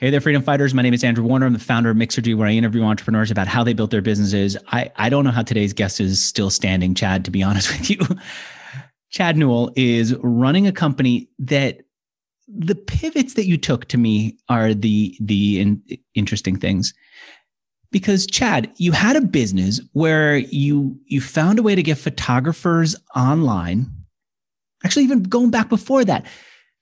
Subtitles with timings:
[0.00, 0.74] Hey there, freedom fighters.
[0.74, 1.46] My name is Andrew Warner.
[1.46, 4.56] I'm the founder of Mixergy, where I interview entrepreneurs about how they built their businesses.
[4.68, 7.90] I, I don't know how today's guest is still standing, Chad, to be honest with
[7.90, 7.98] you.
[9.10, 11.80] Chad Newell is running a company that
[12.46, 15.82] the pivots that you took to me are the the in,
[16.14, 16.94] interesting things.
[17.90, 22.94] Because Chad, you had a business where you you found a way to get photographers
[23.16, 23.90] online.
[24.84, 26.24] Actually, even going back before that,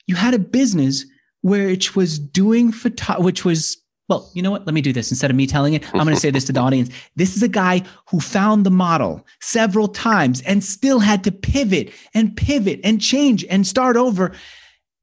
[0.07, 1.07] you had a business
[1.47, 3.77] which was doing photo, which was
[4.09, 4.67] well, you know what?
[4.67, 5.11] Let me do this.
[5.11, 6.91] Instead of me telling it, I'm going to say this to the audience.
[7.17, 11.93] This is a guy who found the model several times and still had to pivot
[12.15, 14.33] and pivot and change and start over.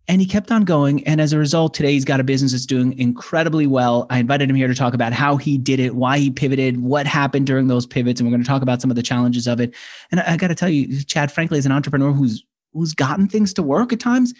[0.08, 1.05] And he kept on going.
[1.05, 4.05] And as a result, today he's got a business that's doing incredibly well.
[4.09, 7.05] I invited him here to talk about how he did it, why he pivoted, what
[7.05, 8.22] happened during those pivots.
[8.22, 9.73] And we're going to talk about some of the challenges of it.
[10.12, 13.28] And I, I got to tell you, Chad, frankly, as an entrepreneur who's who's gotten
[13.28, 14.34] things to work at times,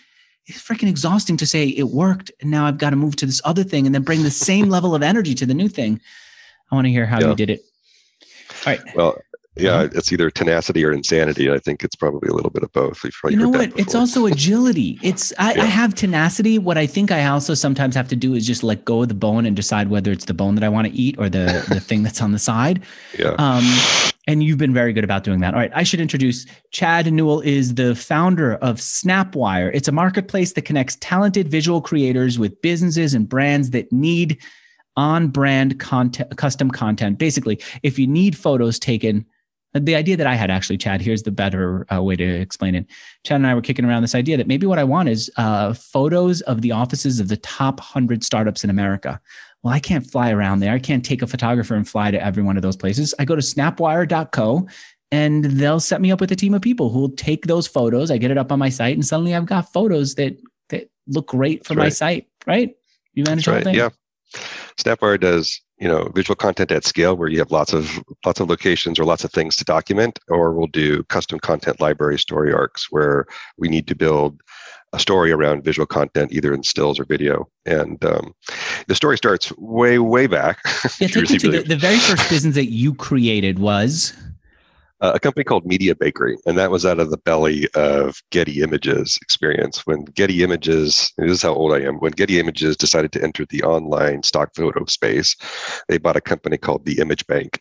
[0.46, 3.42] it's freaking exhausting to say it worked and now I've got to move to this
[3.46, 6.02] other thing and then bring the same level of energy to the new thing.
[6.72, 7.30] I want to hear how yeah.
[7.30, 7.62] you did it.
[8.66, 8.96] All right.
[8.96, 9.18] Well,
[9.56, 9.98] yeah, mm-hmm.
[9.98, 11.52] it's either tenacity or insanity.
[11.52, 13.04] I think it's probably a little bit of both.
[13.30, 13.78] You know what?
[13.78, 14.98] It's also agility.
[15.04, 15.64] It's I, yeah.
[15.64, 16.58] I, have tenacity.
[16.58, 19.14] What I think I also sometimes have to do is just let go of the
[19.14, 21.80] bone and decide whether it's the bone that I want to eat or the the
[21.88, 22.82] thing that's on the side.
[23.18, 23.36] Yeah.
[23.38, 23.64] Um,
[24.26, 25.54] and you've been very good about doing that.
[25.54, 29.70] All right, I should introduce Chad Newell is the founder of Snapwire.
[29.74, 34.40] It's a marketplace that connects talented visual creators with businesses and brands that need
[34.96, 37.18] on-brand content, custom content.
[37.20, 39.26] Basically, if you need photos taken
[39.74, 42.86] the idea that I had actually, Chad, here's the better uh, way to explain it.
[43.24, 45.74] Chad and I were kicking around this idea that maybe what I want is uh,
[45.74, 49.20] photos of the offices of the top 100 startups in America.
[49.64, 50.74] Well, I can't fly around there.
[50.74, 53.16] I can't take a photographer and fly to every one of those places.
[53.18, 54.68] I go to snapwire.co
[55.12, 58.12] and they'll set me up with a team of people who will take those photos.
[58.12, 60.38] I get it up on my site and suddenly I've got photos that,
[60.70, 61.94] that look great for That's my right.
[61.94, 62.76] site, right?
[63.14, 63.76] You manage That's right.
[63.76, 63.90] Yeah.
[64.78, 68.50] Snapwire does you know visual content at scale where you have lots of lots of
[68.50, 72.88] locations or lots of things to document or we'll do custom content library story arcs
[72.90, 73.26] where
[73.58, 74.42] we need to build
[74.94, 77.50] a story around visual content either in stills or video.
[77.66, 78.34] And um,
[78.88, 80.60] the story starts way way back.
[81.00, 81.64] Yeah take me to really...
[81.64, 84.14] the, the very first business that you created was
[85.04, 88.62] uh, a company called Media Bakery, and that was out of the belly of Getty
[88.62, 89.86] Images experience.
[89.86, 93.46] When Getty Images, this is how old I am, when Getty Images decided to enter
[93.46, 95.36] the online stock photo space,
[95.90, 97.60] they bought a company called the Image Bank.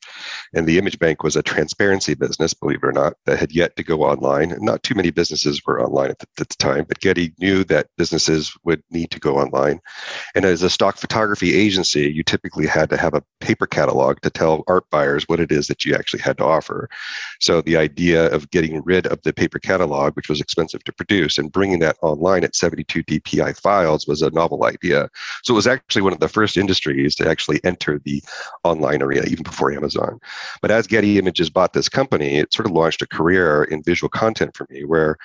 [0.54, 3.74] And the Image Bank was a transparency business, believe it or not, that had yet
[3.74, 4.54] to go online.
[4.60, 7.88] Not too many businesses were online at the, at the time, but Getty knew that
[7.98, 9.80] businesses would need to go online.
[10.36, 14.30] And as a stock photography agency, you typically had to have a paper catalog to
[14.30, 16.88] tell art buyers what it is that you actually had to offer.
[17.40, 21.38] So the idea of getting rid of the paper catalog, which was expensive to produce,
[21.38, 25.08] and bringing that online at 72 DPI files was a novel idea.
[25.42, 28.22] So it was actually one of the first industries to actually enter the
[28.64, 30.18] online arena, even before Amazon.
[30.60, 34.08] But as Getty Images bought this company, it sort of launched a career in visual
[34.08, 35.16] content for me where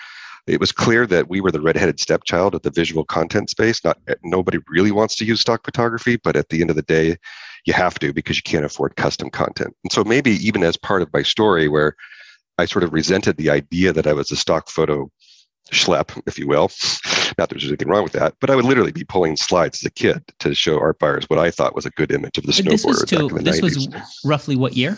[0.48, 3.84] it was clear that we were the redheaded stepchild of the visual content space.
[3.84, 6.82] Not eh, nobody really wants to use stock photography, but at the end of the
[6.82, 7.18] day,
[7.66, 9.76] you have to because you can't afford custom content.
[9.84, 11.96] And so maybe even as part of my story, where
[12.58, 15.12] I sort of resented the idea that I was a stock photo
[15.72, 16.72] schlep, if you will.
[17.38, 19.86] Not that there's anything wrong with that, but I would literally be pulling slides as
[19.86, 22.54] a kid to show art buyers what I thought was a good image of the
[22.54, 22.72] snowboarder.
[22.72, 23.88] This was, to, this was
[24.24, 24.98] roughly what year?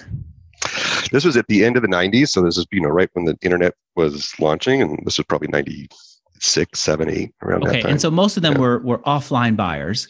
[1.12, 2.30] This was at the end of the 90s.
[2.30, 4.82] So this is, you know, right when the internet was launching.
[4.82, 7.92] And this was probably 96, 7, 8, around okay, that time.
[7.92, 8.60] And so most of them yeah.
[8.60, 10.08] were, were offline buyers.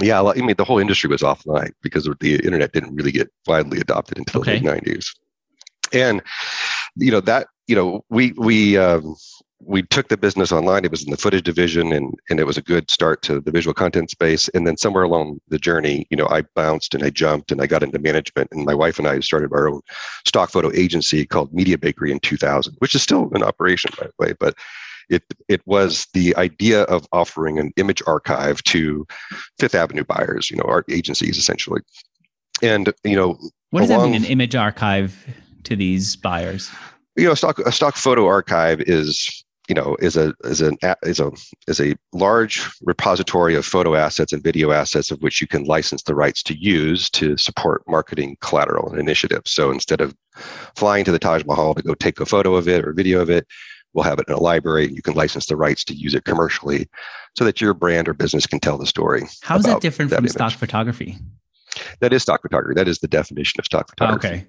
[0.00, 3.80] Yeah, I mean, the whole industry was offline because the internet didn't really get widely
[3.80, 4.58] adopted until okay.
[4.58, 5.06] the late 90s.
[5.92, 6.22] And,
[6.94, 9.16] you know, that, you know, we, we, um,
[9.60, 10.84] we took the business online.
[10.84, 13.50] It was in the footage division, and and it was a good start to the
[13.50, 14.48] visual content space.
[14.50, 17.66] And then somewhere along the journey, you know, I bounced and I jumped and I
[17.66, 18.48] got into management.
[18.52, 19.80] And my wife and I started our own
[20.24, 24.12] stock photo agency called Media Bakery in 2000, which is still in operation, by the
[24.18, 24.32] way.
[24.38, 24.54] But
[25.08, 29.06] it it was the idea of offering an image archive to
[29.58, 31.80] Fifth Avenue buyers, you know, art agencies essentially.
[32.62, 33.38] And you know,
[33.70, 34.24] what does along, that mean?
[34.24, 35.26] An image archive
[35.64, 36.70] to these buyers?
[37.16, 40.76] You know, a stock a stock photo archive is you know is a is an
[41.02, 41.30] is a
[41.66, 46.02] is a large repository of photo assets and video assets of which you can license
[46.02, 49.50] the rights to use to support marketing collateral and initiatives.
[49.50, 50.14] So instead of
[50.76, 53.28] flying to the Taj Mahal to go take a photo of it or video of
[53.28, 53.46] it,
[53.92, 54.86] we'll have it in a library.
[54.86, 56.88] and You can license the rights to use it commercially
[57.36, 59.24] so that your brand or business can tell the story.
[59.42, 60.32] How is that different that from image.
[60.32, 61.18] stock photography?
[62.00, 62.74] That is stock photography.
[62.74, 64.28] That is the definition of stock oh, photography.
[64.28, 64.46] Okay.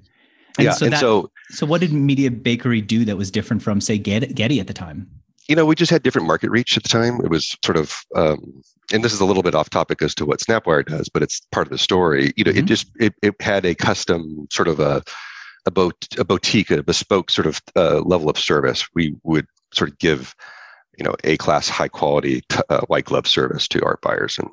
[0.59, 0.73] And yeah.
[0.73, 3.97] So and that, so, so what did Media Bakery do that was different from, say,
[3.97, 5.09] Getty at the time?
[5.50, 7.19] you know, we just had different market reach at the time.
[7.21, 8.61] It was sort of, um,
[8.94, 11.41] and this is a little bit off topic as to what Snapwire does, but it's
[11.51, 12.31] part of the story.
[12.38, 12.59] You know, mm-hmm.
[12.59, 15.01] it just it, it had a custom sort of a
[15.65, 18.88] a, bot- a boutique, a bespoke sort of uh, level of service.
[18.94, 20.35] We would sort of give,
[20.97, 24.50] you know, a class, high quality, t- uh, white glove service to art buyers, and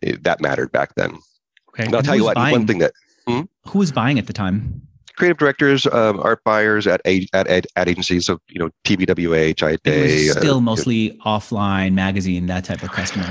[0.00, 1.18] it, that mattered back then.
[1.70, 2.36] Okay, and I'll tell you what.
[2.36, 2.52] Buying?
[2.52, 2.92] One thing that
[3.26, 3.42] hmm?
[3.66, 4.86] who was buying at the time?
[5.20, 8.24] Creative directors, um, art buyers at, at, at ad agencies.
[8.24, 10.30] So you know, TBWA, Chiat\Day.
[10.30, 13.28] Uh, still uh, mostly offline magazine, that type of customer.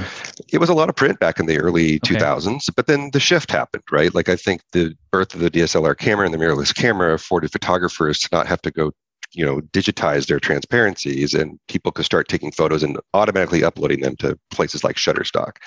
[0.53, 2.13] It was a lot of print back in the early okay.
[2.13, 4.13] 2000s, but then the shift happened, right?
[4.13, 8.19] Like I think the birth of the DSLR camera and the mirrorless camera afforded photographers
[8.19, 8.91] to not have to go
[9.31, 14.15] you know digitize their transparencies and people could start taking photos and automatically uploading them
[14.17, 15.57] to places like shutterstock.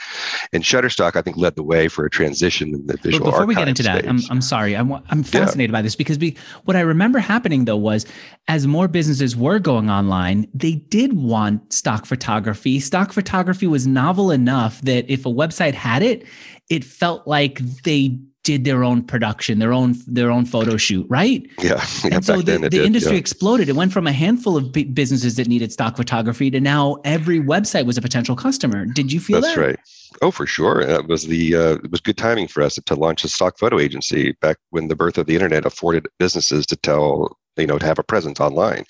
[0.53, 3.47] And shutterstock i think led the way for a transition in the visual but before
[3.47, 4.77] we get into that I'm, I'm sorry.
[4.77, 5.79] I'm, I'm fascinated yeah.
[5.79, 8.07] by this because we, what i remember happening though was
[8.49, 12.81] as more businesses were going online they did want stock photography.
[12.81, 16.27] Stock photography was novel enough that if a website had it
[16.71, 21.49] it felt like they did their own production, their own their own photo shoot, right?
[21.61, 21.85] Yeah.
[22.05, 23.19] yeah and so the, the did, industry yeah.
[23.19, 23.69] exploded.
[23.69, 27.87] It went from a handful of businesses that needed stock photography to now every website
[27.87, 28.87] was a potential customer.
[28.87, 29.61] Did you feel That's that?
[29.61, 29.79] right.
[30.21, 30.81] Oh, for sure.
[30.81, 33.79] It was the uh, it was good timing for us to launch a stock photo
[33.79, 37.87] agency back when the birth of the internet afforded businesses to tell you know to
[37.87, 38.85] have a presence online.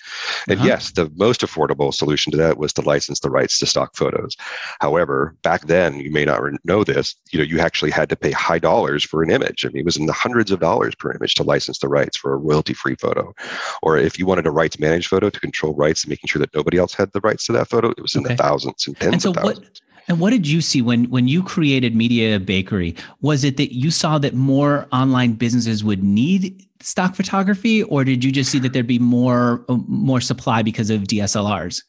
[0.47, 0.67] And uh-huh.
[0.67, 4.35] yes the most affordable solution to that was to license the rights to stock photos.
[4.79, 8.31] However back then you may not know this you know you actually had to pay
[8.31, 9.65] high dollars for an image.
[9.65, 12.17] I mean it was in the hundreds of dollars per image to license the rights
[12.17, 13.33] for a royalty free photo.
[13.81, 16.53] Or if you wanted a rights managed photo to control rights and making sure that
[16.53, 18.35] nobody else had the rights to that photo it was in okay.
[18.35, 19.59] the thousands and tens and so of thousands.
[19.59, 22.95] what- and what did you see when when you created Media Bakery?
[23.21, 28.23] Was it that you saw that more online businesses would need stock photography, or did
[28.23, 31.83] you just see that there'd be more more supply because of DSLRs?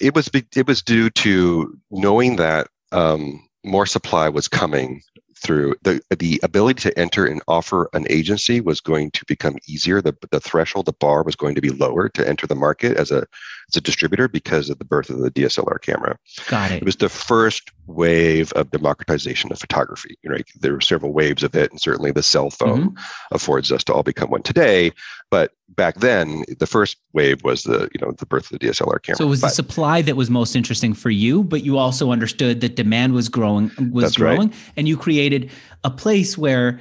[0.00, 5.02] It was it was due to knowing that um, more supply was coming
[5.42, 10.00] through the the ability to enter and offer an agency was going to become easier
[10.00, 13.10] the the threshold the bar was going to be lower to enter the market as
[13.10, 13.26] a
[13.68, 16.18] as a distributor because of the birth of the DSLR camera.
[16.48, 16.76] Got it.
[16.76, 20.16] It was the first wave of democratization of photography.
[20.22, 23.34] You know, there were several waves of it, and certainly the cell phone mm-hmm.
[23.34, 24.92] affords us to all become one today.
[25.30, 29.02] But back then, the first wave was the you know the birth of the DSLR
[29.02, 29.16] camera.
[29.16, 32.12] So it was but, the supply that was most interesting for you, but you also
[32.12, 34.56] understood that demand was growing was growing, right.
[34.76, 35.50] and you created
[35.84, 36.80] a place where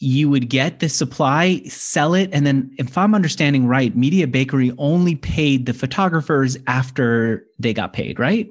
[0.00, 4.72] you would get the supply, sell it, and then, if I'm understanding right, Media Bakery
[4.78, 8.48] only paid the photographers after they got paid, right?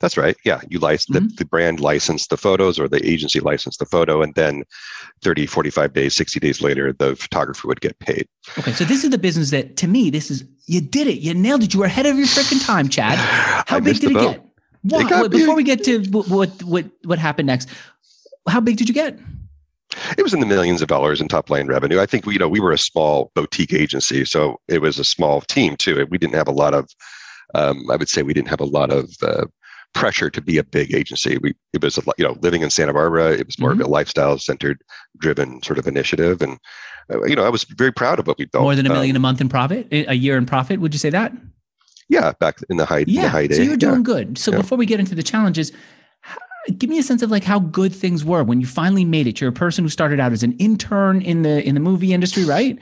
[0.00, 0.36] That's right.
[0.44, 0.60] Yeah.
[0.68, 1.28] You license mm-hmm.
[1.28, 4.22] the, the brand licensed the photos or the agency licensed the photo.
[4.22, 4.64] And then
[5.22, 8.26] 30, 45 days, 60 days later, the photographer would get paid.
[8.58, 8.72] Okay.
[8.72, 11.20] So this is the business that to me, this is, you did it.
[11.20, 11.74] You nailed it.
[11.74, 13.18] You were ahead of your freaking time, Chad.
[13.66, 14.32] How big did it boat.
[14.32, 14.44] get?
[14.82, 17.70] What, it before we get to what, what, what happened next,
[18.46, 19.18] how big did you get?
[20.18, 22.00] It was in the millions of dollars in top line revenue.
[22.00, 25.04] I think we, you know, we were a small boutique agency, so it was a
[25.04, 26.06] small team too.
[26.10, 26.88] We didn't have a lot of,
[27.54, 29.46] um, I would say, we didn't have a lot of uh,
[29.94, 31.38] pressure to be a big agency.
[31.38, 33.32] We it was a, you know living in Santa Barbara.
[33.32, 33.80] It was more mm-hmm.
[33.80, 34.82] of a lifestyle centered,
[35.18, 36.58] driven sort of initiative, and
[37.10, 38.62] uh, you know I was very proud of what we built.
[38.62, 40.80] More than a million um, a month in profit, a year in profit.
[40.80, 41.32] Would you say that?
[42.08, 43.22] Yeah, back in the high, yeah.
[43.22, 43.54] The high day.
[43.54, 44.02] So you're doing yeah.
[44.02, 44.38] good.
[44.38, 44.58] So yeah.
[44.58, 45.72] before we get into the challenges,
[46.78, 49.40] give me a sense of like how good things were when you finally made it.
[49.40, 52.44] You're a person who started out as an intern in the in the movie industry,
[52.44, 52.78] right?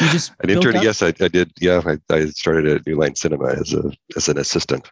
[0.00, 0.76] You just an intern.
[0.82, 1.52] Yes, I, I, did.
[1.60, 4.90] Yeah, I, I started at New Line Cinema as a as an assistant.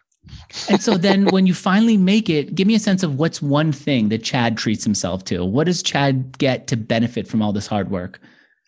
[0.69, 3.71] and so then when you finally make it, give me a sense of what's one
[3.71, 5.43] thing that Chad treats himself to.
[5.45, 8.19] What does Chad get to benefit from all this hard work?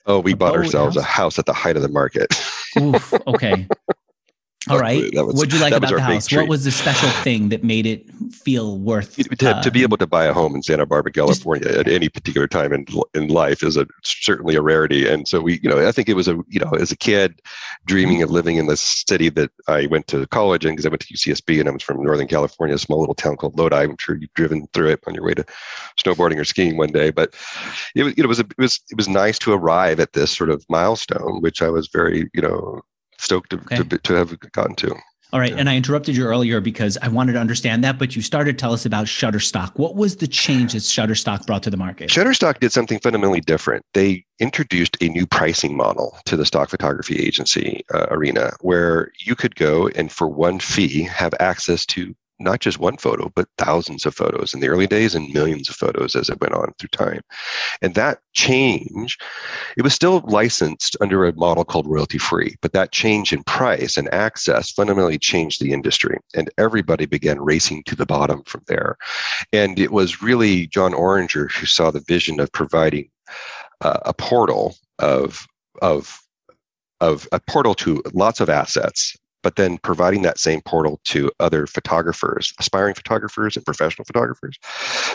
[0.05, 1.03] Oh, we a bought ourselves house?
[1.03, 2.34] a house at the height of the market.
[2.79, 3.67] Oof, okay.
[4.71, 5.03] All right.
[5.13, 6.31] Was, What'd you like about the house?
[6.31, 9.97] What was the special thing that made it feel worth to, uh, to be able
[9.97, 13.27] to buy a home in Santa Barbara, California just, at any particular time in in
[13.27, 15.07] life is a certainly a rarity.
[15.07, 17.41] And so we, you know, I think it was a, you know, as a kid
[17.85, 21.01] dreaming of living in the city that I went to college in because I went
[21.01, 23.75] to UCSB and I was from Northern California, a small little town called Lodi.
[23.75, 25.45] I'm sure you've driven through it on your way to
[25.99, 27.11] snowboarding or skiing one day.
[27.11, 27.35] But
[27.95, 30.13] it was, you know, it was, a, it was, it was nice to arrive at
[30.13, 32.81] this sort of milestone, which I was very, you know,
[33.21, 33.77] stoked to, okay.
[33.77, 34.95] to, to have gotten to.
[35.33, 35.51] All right.
[35.51, 35.59] Yeah.
[35.59, 38.61] And I interrupted you earlier because I wanted to understand that, but you started to
[38.61, 39.71] tell us about Shutterstock.
[39.75, 42.09] What was the change that Shutterstock brought to the market?
[42.09, 43.85] Shutterstock did something fundamentally different.
[43.93, 49.35] They introduced a new pricing model to the stock photography agency uh, arena where you
[49.35, 52.13] could go and for one fee have access to
[52.43, 55.75] not just one photo, but thousands of photos in the early days and millions of
[55.75, 57.21] photos as it went on through time.
[57.81, 59.17] And that change,
[59.77, 63.98] it was still licensed under a model called royalty free, but that change in price
[63.98, 66.17] and access fundamentally changed the industry.
[66.36, 68.98] And everybody began racing to the bottom from there.
[69.53, 73.10] And it was really John Oringer who saw the vision of providing
[73.81, 75.45] uh, a portal of,
[75.81, 76.21] of
[77.01, 81.67] of a portal to lots of assets but then providing that same portal to other
[81.67, 84.57] photographers, aspiring photographers and professional photographers,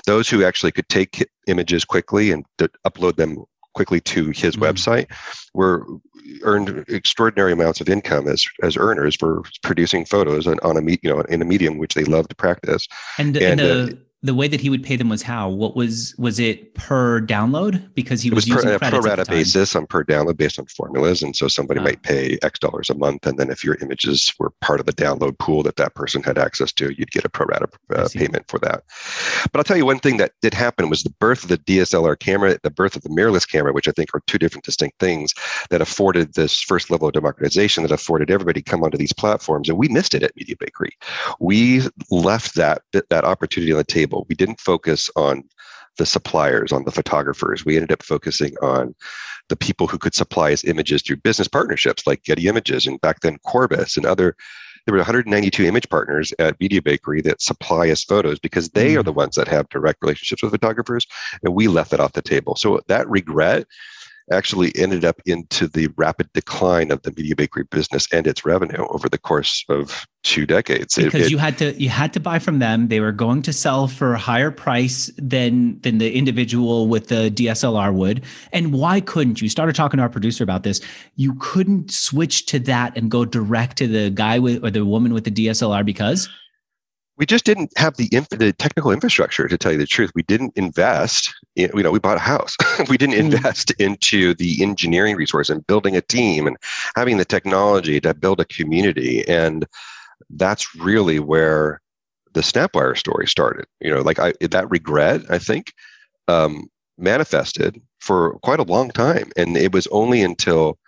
[0.07, 2.45] those who actually could take images quickly and
[2.85, 3.45] upload them
[3.77, 4.65] quickly to his mm-hmm.
[4.65, 5.07] website
[5.55, 5.87] were
[6.43, 11.11] earned extraordinary amounts of income as as earners for producing photos on, on a you
[11.11, 14.49] know in a medium which they love to practice and, and, and uh, the way
[14.49, 15.49] that he would pay them was how?
[15.49, 17.95] What was was it per download?
[17.95, 20.67] Because he was, was per, using per, pro rata basis on per download based on
[20.67, 24.33] formulas, and so somebody might pay X dollars a month, and then if your images
[24.39, 27.29] were part of the download pool that that person had access to, you'd get a
[27.29, 28.85] pro rata uh, payment for that.
[29.53, 32.19] But I'll tell you one thing that did happen was the birth of the DSLR
[32.19, 35.35] camera, the birth of the mirrorless camera, which I think are two different distinct things
[35.69, 39.69] that afforded this first level of democratization that afforded everybody to come onto these platforms,
[39.69, 40.97] and we missed it at Media Bakery.
[41.39, 45.45] We left that that opportunity on the table we didn't focus on
[45.99, 47.65] the suppliers, on the photographers.
[47.65, 48.95] We ended up focusing on
[49.49, 53.21] the people who could supply us images through business partnerships like Getty Images and back
[53.21, 54.37] then Corbis and other.
[54.85, 59.01] There were 192 image partners at Media Bakery that supply us photos because they mm.
[59.01, 61.07] are the ones that have direct relationships with photographers,
[61.43, 62.55] and we left that off the table.
[62.55, 63.67] So that regret
[64.31, 68.87] actually ended up into the rapid decline of the media bakery business and its revenue
[68.91, 70.97] over the course of two decades.
[70.97, 72.89] Because it, it, you had to you had to buy from them.
[72.89, 77.31] They were going to sell for a higher price than than the individual with the
[77.31, 78.25] DSLR would.
[78.53, 79.49] And why couldn't you?
[79.49, 80.81] Started talking to our producer about this.
[81.15, 85.15] You couldn't switch to that and go direct to the guy with or the woman
[85.15, 86.29] with the DSLR because
[87.17, 90.13] we just didn't have the, inf- the technical infrastructure to tell you the truth.
[90.15, 92.57] We didn't invest in, you know we bought a house.
[92.89, 93.33] We didn't mm.
[93.33, 96.57] invest into the engineering resource and building a team and
[96.95, 99.27] having the technology to build a community.
[99.27, 99.67] And
[100.31, 101.81] that's really where
[102.35, 103.67] the snapwire story started.
[103.81, 105.73] You know like I, that regret i think
[106.29, 106.69] um,
[106.99, 109.31] manifested for quite a long time.
[109.37, 110.79] And it was only until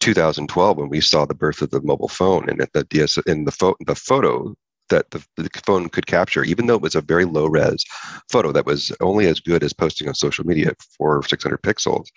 [0.00, 3.44] 2012 when we saw the birth of the mobile phone and at the DS in
[3.44, 4.54] the, pho- the photo
[4.88, 7.84] that the, the, phone could capture, even though it was a very low res
[8.30, 12.08] photo that was only as good as posting on social media for 600 pixels,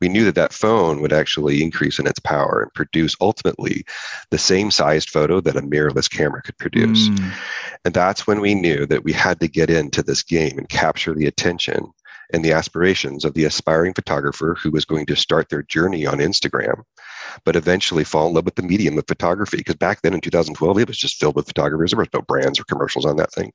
[0.00, 3.84] we knew that that phone would actually increase in its power and produce ultimately
[4.30, 7.08] the same sized photo that a mirrorless camera could produce.
[7.08, 7.32] Mm.
[7.84, 11.14] And that's when we knew that we had to get into this game and capture
[11.14, 11.92] the attention
[12.32, 16.18] and the aspirations of the aspiring photographer who was going to start their journey on
[16.18, 16.82] Instagram
[17.44, 19.58] but eventually fall in love with the medium of photography.
[19.58, 21.90] Because back then in 2012, it was just filled with photographers.
[21.90, 23.52] There was no brands or commercials on that thing,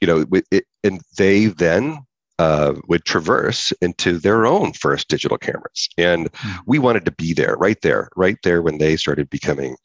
[0.00, 0.24] you know.
[0.50, 1.98] It, and they then
[2.38, 6.58] uh, would traverse into their own first digital cameras, and mm.
[6.66, 9.76] we wanted to be there, right there, right there when they started becoming.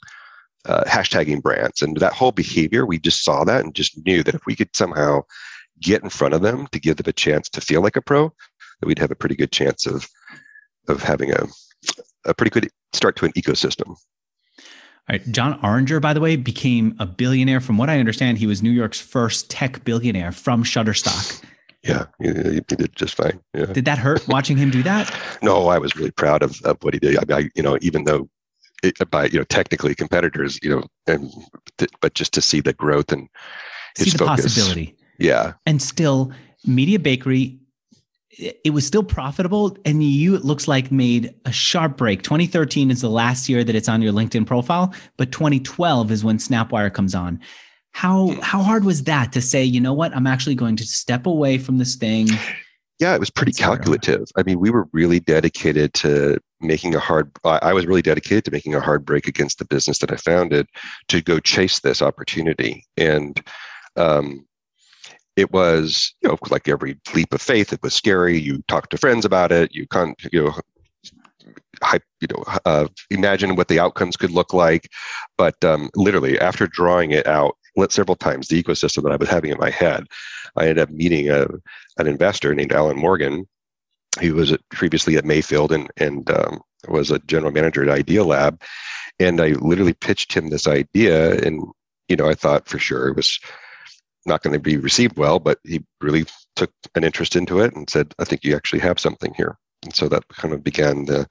[0.65, 4.35] Uh, hashtagging brands and that whole behavior, we just saw that and just knew that
[4.35, 5.21] if we could somehow
[5.81, 8.33] get in front of them to give them a chance to feel like a pro,
[8.79, 10.07] that we'd have a pretty good chance of
[10.87, 11.47] of having a
[12.25, 13.89] a pretty good start to an ecosystem.
[13.89, 15.31] All right.
[15.31, 17.61] John Oringer, by the way, became a billionaire.
[17.61, 21.43] From what I understand, he was New York's first tech billionaire from Shutterstock.
[21.83, 23.39] Yeah, he, he did just fine.
[23.53, 23.65] Yeah.
[23.65, 25.15] Did that hurt watching him do that?
[25.41, 27.17] no, I was really proud of, of what he did.
[27.31, 28.29] I, I you know, even though
[28.83, 31.31] it, by you know technically competitors, you know, and
[32.01, 33.27] but just to see the growth and
[33.97, 34.43] his see the focus.
[34.43, 34.95] possibility.
[35.19, 36.31] Yeah, and still,
[36.65, 37.59] Media Bakery
[38.39, 42.21] it was still profitable and you it looks like made a sharp break.
[42.21, 46.37] 2013 is the last year that it's on your linkedin profile but 2012 is when
[46.37, 47.39] snapwire comes on.
[47.91, 48.39] How hmm.
[48.39, 50.15] how hard was that to say you know what?
[50.15, 52.27] I'm actually going to step away from this thing
[52.99, 54.27] yeah it was pretty calculative.
[54.37, 58.51] I mean we were really dedicated to making a hard i was really dedicated to
[58.51, 60.67] making a hard break against the business that i founded
[61.07, 62.85] to go chase this opportunity.
[62.97, 63.41] And
[63.95, 64.45] um,
[65.39, 68.37] it was you know like every leap of faith it was scary.
[68.37, 69.73] You talk to friends about it.
[69.73, 70.53] You can't you know
[72.21, 74.89] you know uh, imagine what the outcomes could look like.
[75.37, 77.55] But um, literally after drawing it out
[77.89, 80.05] several times the ecosystem that i was having in my head
[80.57, 81.47] i ended up meeting a,
[81.97, 83.47] an investor named Allen Morgan.
[84.19, 88.61] He was previously at mayfield and, and um, was a general manager at Idealab,
[89.19, 91.63] and i literally pitched him this idea and
[92.09, 93.39] you know i thought for sure it was
[94.25, 97.89] not going to be received well, but he really took an interest into it and
[97.89, 99.57] said, I think you actually have something here.
[99.83, 101.27] And so that kind of began the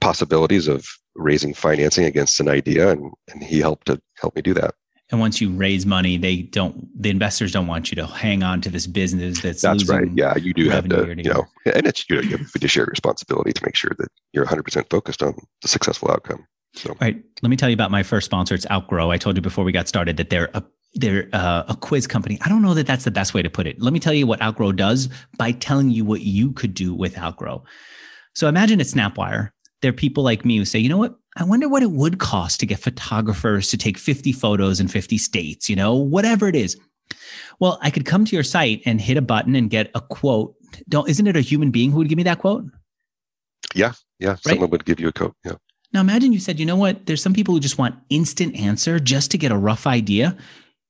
[0.00, 2.90] possibilities of raising financing against an idea.
[2.90, 4.74] And, and he helped to help me do that.
[5.10, 6.88] And once you raise money, they don't.
[7.00, 9.62] The investors don't want you to hang on to this business that's.
[9.62, 10.08] That's right.
[10.14, 11.14] Yeah, you do have to.
[11.16, 14.08] You know, and it's you know you have a fiduciary responsibility to make sure that
[14.32, 16.44] you're 100 percent focused on the successful outcome.
[16.74, 16.90] So.
[16.90, 17.22] All right.
[17.40, 18.54] Let me tell you about my first sponsor.
[18.54, 19.10] It's Outgrow.
[19.10, 20.62] I told you before we got started that they're a
[20.96, 22.38] they're uh, a quiz company.
[22.42, 23.80] I don't know that that's the best way to put it.
[23.80, 27.18] Let me tell you what Outgrow does by telling you what you could do with
[27.18, 27.62] Outgrow.
[28.34, 29.50] So imagine at Snapwire,
[29.82, 31.16] there are people like me who say, you know what?
[31.36, 35.18] I wonder what it would cost to get photographers to take 50 photos in 50
[35.18, 36.78] states, you know, whatever it is.
[37.60, 40.54] Well, I could come to your site and hit a button and get a quote.
[40.88, 42.64] Don't isn't it a human being who would give me that quote?
[43.74, 44.30] Yeah, yeah.
[44.30, 44.42] Right?
[44.44, 45.34] Someone would give you a quote.
[45.44, 45.52] Yeah.
[45.92, 47.06] Now imagine you said, you know what?
[47.06, 50.36] There's some people who just want instant answer just to get a rough idea.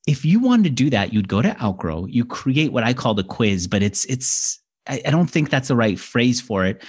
[0.06, 3.14] If you wanted to do that, you'd go to Outgrow, you create what I call
[3.14, 6.82] the quiz, but it's it's I, I don't think that's the right phrase for it,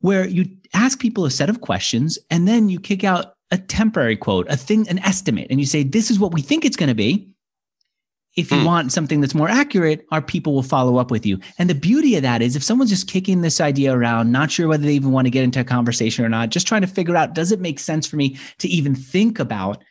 [0.00, 4.16] where you ask people a set of questions and then you kick out a temporary
[4.16, 6.88] quote, a thing, an estimate, and you say, this is what we think it's going
[6.88, 7.28] to be.
[8.36, 8.66] If you mm.
[8.66, 11.40] want something that's more accurate, our people will follow up with you.
[11.58, 14.68] And the beauty of that is if someone's just kicking this idea around, not sure
[14.68, 17.16] whether they even want to get into a conversation or not, just trying to figure
[17.16, 19.82] out, does it make sense for me to even think about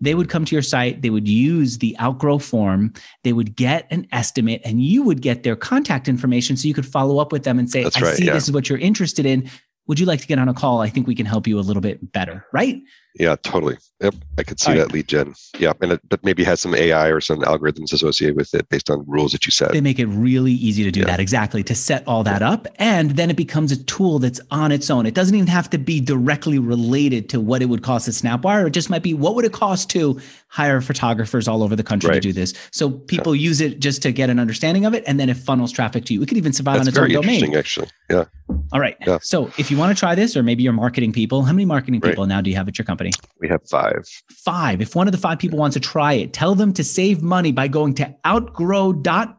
[0.00, 2.92] they would come to your site, they would use the outgrow form,
[3.22, 6.86] they would get an estimate, and you would get their contact information so you could
[6.86, 8.32] follow up with them and say, That's I right, see yeah.
[8.32, 9.48] this is what you're interested in.
[9.86, 10.80] Would you like to get on a call?
[10.80, 12.80] I think we can help you a little bit better, right?
[13.14, 13.76] Yeah, totally.
[14.00, 15.34] Yep, I could see All that lead gen.
[15.58, 18.88] Yeah, and it, but maybe has some AI or some algorithms associated with it based
[18.88, 19.72] on rules that you set.
[19.72, 21.06] They make it really easy to do yeah.
[21.06, 21.20] that.
[21.20, 24.90] Exactly to set all that up, and then it becomes a tool that's on its
[24.90, 25.06] own.
[25.06, 28.66] It doesn't even have to be directly related to what it would cost at Snapwire.
[28.66, 32.08] It just might be what would it cost to hire photographers all over the country
[32.08, 32.14] right.
[32.14, 32.54] to do this.
[32.70, 33.48] So people yeah.
[33.48, 36.14] use it just to get an understanding of it, and then it funnels traffic to
[36.14, 36.22] you.
[36.22, 37.54] It could even survive that's on its own domain.
[37.54, 38.24] Actually, yeah.
[38.72, 38.96] All right.
[39.06, 39.18] Yeah.
[39.20, 42.00] So if you want to try this, or maybe you're marketing people, how many marketing
[42.00, 42.28] people right.
[42.28, 43.09] now do you have at your company?
[43.40, 44.04] We have five five.
[44.44, 44.80] Five.
[44.80, 47.52] If one of the five people wants to try it, tell them to save money
[47.52, 49.36] by going to outgrow.co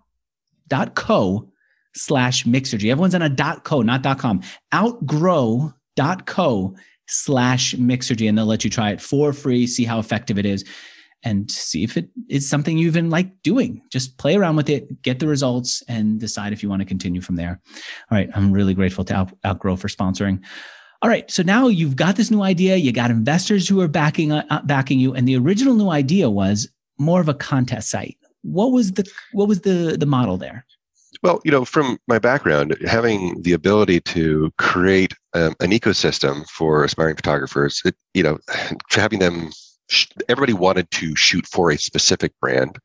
[1.93, 2.91] slash mixergy.
[2.91, 4.41] Everyone's on a dot co, not dot com.
[4.73, 6.75] Outgrow.co
[7.07, 10.63] slash mixergy, and they'll let you try it for free, see how effective it is,
[11.23, 13.81] and see if it is something you even like doing.
[13.91, 17.21] Just play around with it, get the results, and decide if you want to continue
[17.21, 17.59] from there.
[18.09, 18.29] All right.
[18.33, 20.41] I'm really grateful to Out- Outgrow for sponsoring.
[21.03, 22.75] All right, so now you've got this new idea.
[22.75, 26.29] You got investors who are backing uh, uh, backing you, and the original new idea
[26.29, 28.17] was more of a contest site.
[28.43, 30.65] What was the what was the the model there?
[31.23, 36.83] Well, you know, from my background, having the ability to create um, an ecosystem for
[36.83, 38.39] aspiring photographers, it, you know,
[38.89, 39.51] having them,
[39.89, 42.77] sh- everybody wanted to shoot for a specific brand.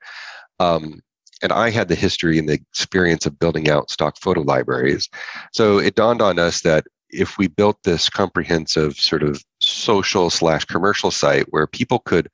[0.58, 1.00] Um,
[1.42, 5.08] and I had the history and the experience of building out stock photo libraries.
[5.52, 6.84] So it dawned on us that
[7.16, 12.28] if we built this comprehensive sort of social slash commercial site where people could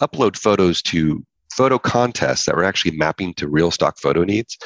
[0.00, 4.56] upload photos to photo contests that were actually mapping to real stock photo needs,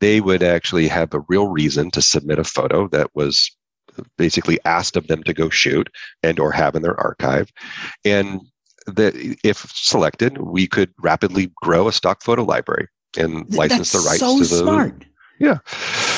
[0.00, 3.50] they would actually have a real reason to submit a photo that was
[4.16, 5.88] basically asked of them to go shoot
[6.22, 7.50] and or have in their archive
[8.04, 8.40] and
[8.86, 9.12] that
[9.44, 12.86] if selected we could rapidly grow a stock photo library
[13.18, 15.04] and license That's the rights so to the smart.
[15.38, 15.58] Yeah.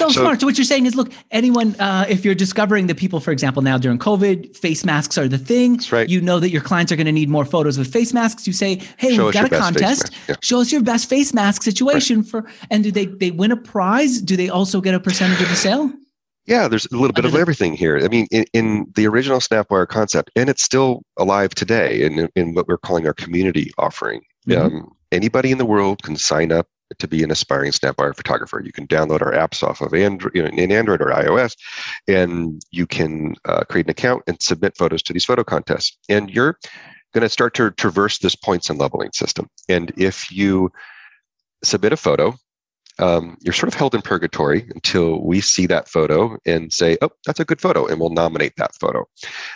[0.01, 0.41] So, so, smart.
[0.41, 3.63] So what you're saying is, look, anyone, uh, if you're discovering that people, for example,
[3.63, 5.75] now during COVID, face masks are the thing.
[5.75, 6.09] That's right.
[6.09, 8.47] You know that your clients are going to need more photos with face masks.
[8.47, 10.11] You say, hey, Show we've got a contest.
[10.29, 10.37] Yeah.
[10.43, 12.29] Show us your best face mask situation right.
[12.29, 14.21] for, and do they they win a prize?
[14.21, 15.93] Do they also get a percentage of the sale?
[16.47, 18.01] Yeah, there's a little bit of everything here.
[18.03, 22.55] I mean, in, in, the original Snapwire concept, and it's still alive today in, in
[22.55, 24.23] what we're calling our community offering.
[24.49, 24.79] Mm-hmm.
[24.79, 26.67] Um, anybody in the world can sign up
[26.99, 28.63] to be an aspiring Snapwire photographer.
[28.65, 31.57] You can download our apps off of Android, in Android or iOS,
[32.09, 35.97] and you can uh, create an account and submit photos to these photo contests.
[36.09, 36.59] And you're
[37.15, 39.49] going to start to traverse this points and leveling system.
[39.69, 40.71] And if you
[41.63, 42.35] submit a photo
[43.01, 47.11] um, you're sort of held in purgatory until we see that photo and say, oh,
[47.27, 49.07] that's a good photo, and we'll nominate that photo.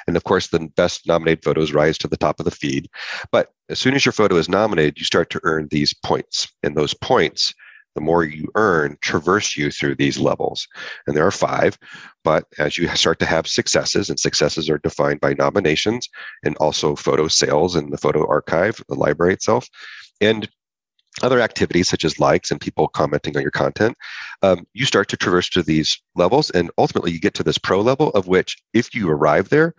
[0.07, 2.89] And of course, the best nominated photos rise to the top of the feed.
[3.31, 6.49] But as soon as your photo is nominated, you start to earn these points.
[6.63, 7.55] And those points,
[7.95, 10.67] the more you earn, traverse you through these levels.
[11.07, 11.79] And there are five.
[12.25, 16.09] But as you start to have successes, and successes are defined by nominations
[16.45, 19.69] and also photo sales in the photo archive, the library itself.
[20.21, 20.49] And
[21.23, 23.97] other activities such as likes and people commenting on your content,
[24.43, 26.51] um, you start to traverse to these levels.
[26.51, 29.75] And ultimately, you get to this pro level of which, if you arrive there,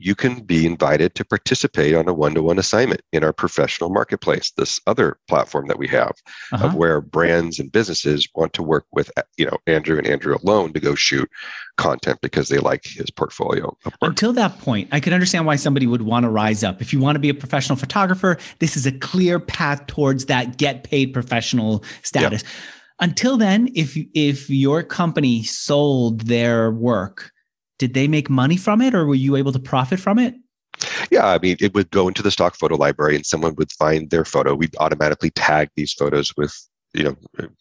[0.00, 4.80] you can be invited to participate on a one-to-one assignment in our professional marketplace this
[4.86, 6.12] other platform that we have
[6.52, 6.66] uh-huh.
[6.66, 10.72] of where brands and businesses want to work with you know andrew and andrew alone
[10.72, 11.30] to go shoot
[11.76, 16.02] content because they like his portfolio until that point i could understand why somebody would
[16.02, 18.92] want to rise up if you want to be a professional photographer this is a
[18.92, 22.52] clear path towards that get paid professional status yep.
[23.00, 27.32] until then if if your company sold their work
[27.80, 30.34] did they make money from it or were you able to profit from it?
[31.10, 34.10] Yeah, I mean, it would go into the stock photo library and someone would find
[34.10, 34.54] their photo.
[34.54, 36.54] We'd automatically tag these photos with,
[36.92, 37.16] you know,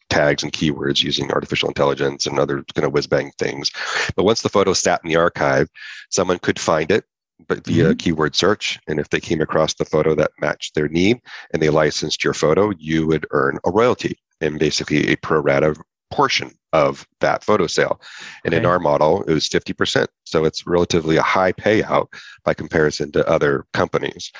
[0.09, 3.71] tags and keywords using artificial intelligence and other kind of whiz bang things.
[4.15, 5.69] But once the photo sat in the archive,
[6.09, 7.05] someone could find it
[7.47, 7.93] but via mm-hmm.
[7.93, 8.77] keyword search.
[8.89, 11.21] And if they came across the photo that matched their need
[11.53, 15.75] and they licensed your photo, you would earn a royalty and basically a pro rata
[16.11, 17.99] portion of that photo sale.
[18.45, 18.61] And okay.
[18.61, 20.07] in our model, it was 50%.
[20.25, 22.07] So it's relatively a high payout
[22.43, 24.31] by comparison to other companies.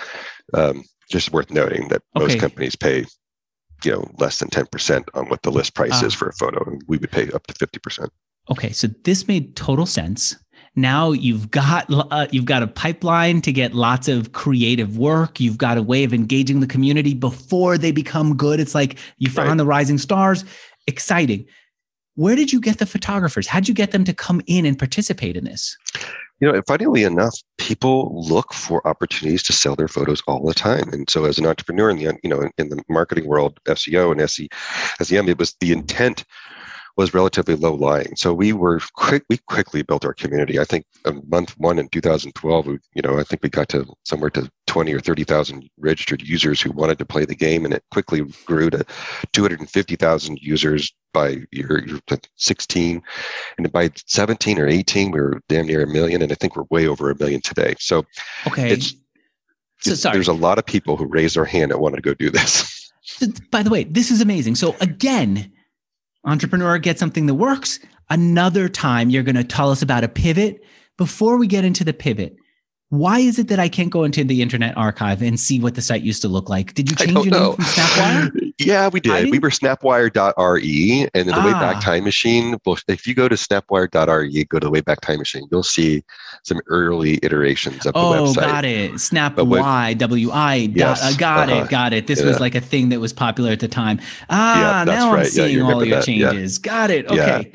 [0.54, 2.26] Um, just worth noting that okay.
[2.26, 3.06] most companies pay
[3.84, 6.18] you know less than 10% on what the list price uh, is ah.
[6.18, 8.10] for a photo and we would pay up to 50%
[8.50, 10.36] okay so this made total sense
[10.76, 15.58] now you've got uh, you've got a pipeline to get lots of creative work you've
[15.58, 19.50] got a way of engaging the community before they become good it's like you found
[19.50, 19.58] right.
[19.58, 20.46] the rising stars
[20.88, 21.46] exciting
[22.20, 23.48] where did you get the photographers?
[23.48, 25.78] How'd you get them to come in and participate in this?
[26.42, 30.90] You know, funnily enough, people look for opportunities to sell their photos all the time.
[30.92, 34.20] And so, as an entrepreneur in the you know in the marketing world, SEO and
[34.20, 34.50] SE,
[35.02, 36.26] SEM, it was the intent
[37.00, 38.14] was relatively low lying.
[38.18, 39.24] So we were quick.
[39.30, 40.60] We quickly built our community.
[40.60, 43.86] I think um, month one in 2012, we, you know, I think we got to
[44.04, 47.86] somewhere to 20 or 30,000 registered users who wanted to play the game, and it
[47.90, 48.86] quickly grew to
[49.32, 52.00] 250,000 users by year, year
[52.36, 53.02] 16,
[53.58, 56.66] and by 17 or 18, we were damn near a million, and I think we're
[56.70, 57.76] way over a million today.
[57.80, 58.04] So
[58.46, 58.94] okay, it's,
[59.80, 60.18] so, sorry.
[60.18, 62.92] there's a lot of people who raised their hand and wanted to go do this.
[63.52, 64.56] By the way, this is amazing.
[64.56, 65.54] So again
[66.26, 67.80] entrepreneur get something that works.
[68.10, 70.64] Another time you're going to tell us about a pivot.
[70.98, 72.36] Before we get into the pivot
[72.90, 75.82] why is it that I can't go into the Internet Archive and see what the
[75.82, 76.74] site used to look like?
[76.74, 78.54] Did you change your name from Snapwire?
[78.58, 79.30] yeah, we did.
[79.30, 81.46] We were snapwi.re and in the ah.
[81.46, 82.58] Wayback Time Machine.
[82.88, 86.04] If you go to snapwi.re, go to the Wayback Time Machine, you'll see
[86.44, 88.38] some early iterations of the oh, website.
[88.38, 88.92] Oh, got it.
[88.94, 90.56] Snapy, W-I.
[90.58, 91.04] Yes.
[91.04, 91.66] Uh, got uh-huh.
[91.66, 92.08] it, got it.
[92.08, 92.26] This yeah.
[92.26, 94.00] was like a thing that was popular at the time.
[94.32, 95.20] Ah, yeah, now right.
[95.20, 96.06] I'm seeing yeah, all your that.
[96.06, 96.58] changes.
[96.58, 97.06] Got it.
[97.06, 97.52] Okay.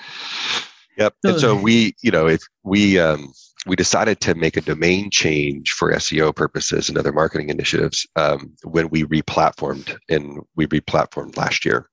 [0.96, 1.14] Yep.
[1.24, 3.32] So, and so we, you know, if we, um,
[3.66, 8.52] we decided to make a domain change for SEO purposes and other marketing initiatives um,
[8.64, 11.88] when we replatformed, and we replatformed last year.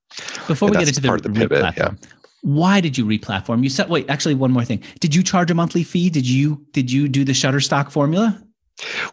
[0.48, 1.92] Before and we get into the, part of the pivot, yeah.
[2.42, 3.64] Why did you replatform?
[3.64, 4.84] You said, wait, actually, one more thing.
[5.00, 6.10] Did you charge a monthly fee?
[6.10, 8.42] Did you did you do the Shutterstock formula?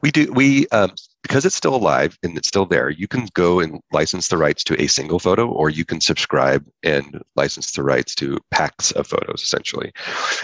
[0.02, 0.33] We do.
[0.33, 2.90] We um, because it's still alive and it's still there.
[2.90, 6.64] You can go and license the rights to a single photo, or you can subscribe
[6.83, 9.92] and license the rights to packs of photos, essentially.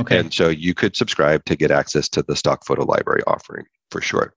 [0.00, 0.18] Okay.
[0.18, 4.00] And so you could subscribe to get access to the stock photo library offering for
[4.00, 4.34] sure.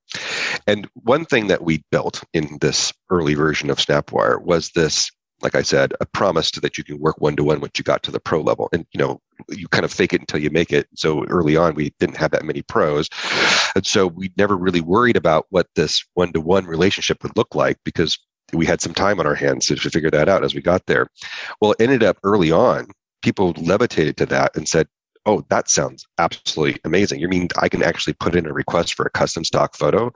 [0.67, 5.56] And one thing that we built in this early version of Snapwire was this like
[5.56, 8.12] I said, a promise that you can work one to one once you got to
[8.12, 8.69] the pro level.
[8.73, 10.88] And you know, you kind of fake it until you make it.
[10.95, 13.10] So early on, we didn't have that many pros,
[13.76, 17.56] and so we never really worried about what this one to one relationship would look
[17.56, 18.17] like because
[18.54, 21.08] we had some time on our hands to figure that out as we got there.
[21.62, 22.88] Well, it ended up early on.
[23.21, 24.88] People levitated to that and said,
[25.28, 27.20] oh, that sounds absolutely amazing.
[27.20, 30.12] You mean I can actually put in a request for a custom stock photo?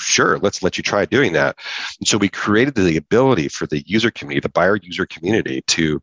[0.00, 1.56] Sure, let's let you try doing that.
[2.00, 6.02] And so we created the ability for the user community, the buyer user community, to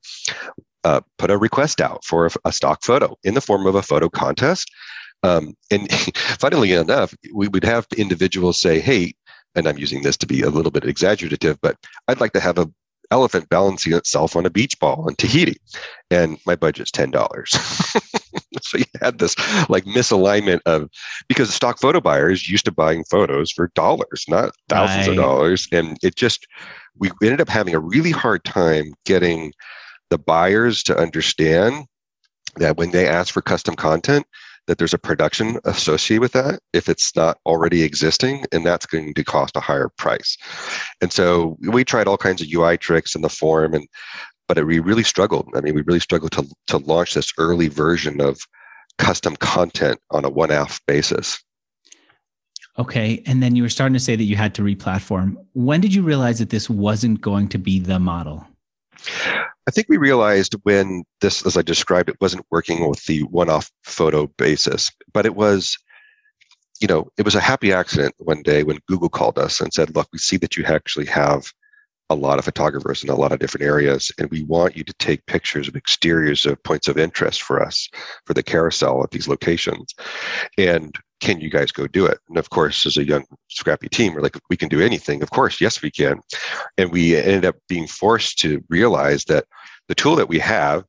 [0.86, 3.84] uh, put a request out for a, a, stock photo in the form of a
[3.84, 4.72] photo contest.
[5.24, 5.92] Um, and
[6.40, 9.14] funnily enough, we would have individuals say, hey,
[9.56, 11.76] and I'm using this to be a little bit exaggerative, but
[12.08, 12.72] I'd like to have a
[13.12, 15.58] elephant balancing itself on a beach ball in Tahiti,
[16.12, 17.54] and my budget's ten dollars.
[18.62, 19.36] so you had this
[19.70, 20.90] like misalignment of
[21.28, 25.18] because stock photo buyers used to buying photos for dollars, not thousands right.
[25.18, 26.48] of dollars, and it just
[26.98, 29.54] we ended up having a really hard time getting
[30.10, 31.86] the buyers to understand
[32.58, 34.26] that when they ask for custom content
[34.68, 39.16] that there's a production associated with that if it's not already existing, and that's going
[39.16, 40.38] to cost a higher price.
[41.02, 43.88] And so we tried all kinds of UI tricks in the form, and
[44.50, 45.48] but it, we really struggled.
[45.56, 48.42] I mean, we really struggled to to launch this early version of
[48.98, 51.42] custom content on a one-off basis.
[52.78, 53.24] Okay.
[53.26, 55.36] And then you were starting to say that you had to replatform.
[55.54, 58.46] When did you realize that this wasn't going to be the model?
[59.68, 63.50] I think we realized when this, as I described, it wasn't working with the one
[63.50, 65.78] off photo basis, but it was
[66.80, 69.96] you know, it was a happy accident one day when Google called us and said,
[69.96, 71.52] look, we see that you actually have
[72.10, 74.94] a lot of photographers in a lot of different areas, and we want you to
[74.94, 77.88] take pictures of exteriors of points of interest for us
[78.26, 79.94] for the carousel at these locations.
[80.58, 82.20] And can you guys go do it?
[82.30, 85.22] And of course, as a young, scrappy team, we're like, we can do anything.
[85.22, 86.20] Of course, yes, we can.
[86.78, 89.46] And we ended up being forced to realize that
[89.88, 90.86] the tool that we have,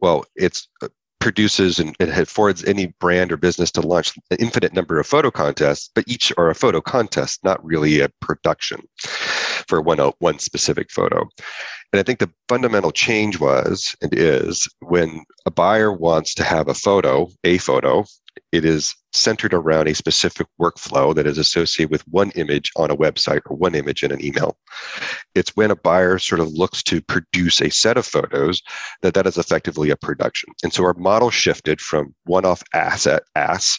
[0.00, 0.88] well, it's uh,
[1.20, 5.30] produces and it affords any brand or business to launch an infinite number of photo
[5.30, 8.80] contests, but each are a photo contest, not really a production
[9.68, 11.28] for one, uh, one specific photo.
[11.92, 16.68] And I think the fundamental change was and is when a buyer wants to have
[16.68, 18.04] a photo, a photo,
[18.50, 22.96] it is centered around a specific workflow that is associated with one image on a
[22.96, 24.56] website or one image in an email.
[25.34, 28.62] It's when a buyer sort of looks to produce a set of photos
[29.02, 30.50] that that is effectively a production.
[30.62, 33.78] And so our model shifted from one-off asset ass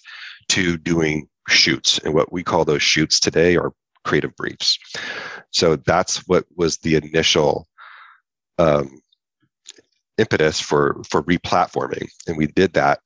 [0.50, 2.00] to doing shoots.
[2.00, 4.78] And what we call those shoots today are creative briefs.
[5.52, 7.68] So that's what was the initial
[8.58, 9.02] um,
[10.18, 13.00] impetus for for replatforming, and we did that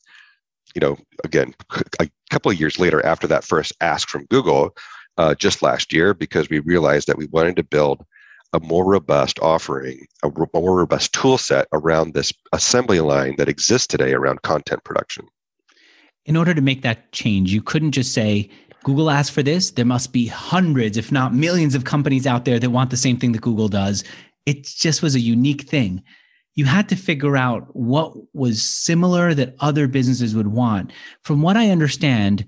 [0.75, 1.53] you know, again,
[1.99, 4.75] a couple of years later after that first ask from Google,
[5.17, 8.05] uh, just last year, because we realized that we wanted to build
[8.53, 13.88] a more robust offering, a more robust tool set around this assembly line that exists
[13.88, 15.25] today around content production.
[16.25, 18.49] In order to make that change, you couldn't just say,
[18.88, 19.71] Google asked for this.
[19.71, 23.17] There must be hundreds, if not millions, of companies out there that want the same
[23.17, 24.06] thing that Google does.
[24.45, 26.02] It just was a unique thing
[26.56, 30.93] you had to figure out what was similar that other businesses would want.
[31.21, 32.45] From what I understand,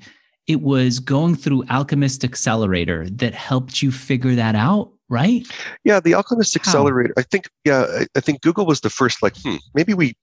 [0.48, 5.46] it was going through Alchemist Accelerator that helped you figure that out, right?
[5.84, 6.62] Yeah, the Alchemist How?
[6.62, 7.14] Accelerator.
[7.18, 10.16] I think, yeah, I think Google was the first, like, hmm, maybe we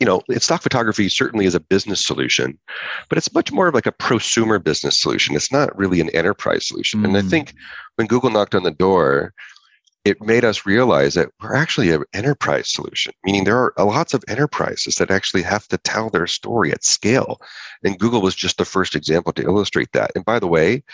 [0.00, 2.58] you know, stock photography certainly is a business solution,
[3.08, 5.34] but it's much more of like a prosumer business solution.
[5.34, 7.00] It's not really an enterprise solution.
[7.00, 7.04] Mm.
[7.04, 7.28] And I hmm.
[7.28, 7.54] think
[7.96, 9.32] when Google knocked on the door,
[10.06, 14.22] it made us realize that we're actually an enterprise solution, meaning there are lots of
[14.28, 17.40] enterprises that actually have to tell their story at scale.
[17.82, 20.12] And Google was just the first example to illustrate that.
[20.14, 20.84] And by the way,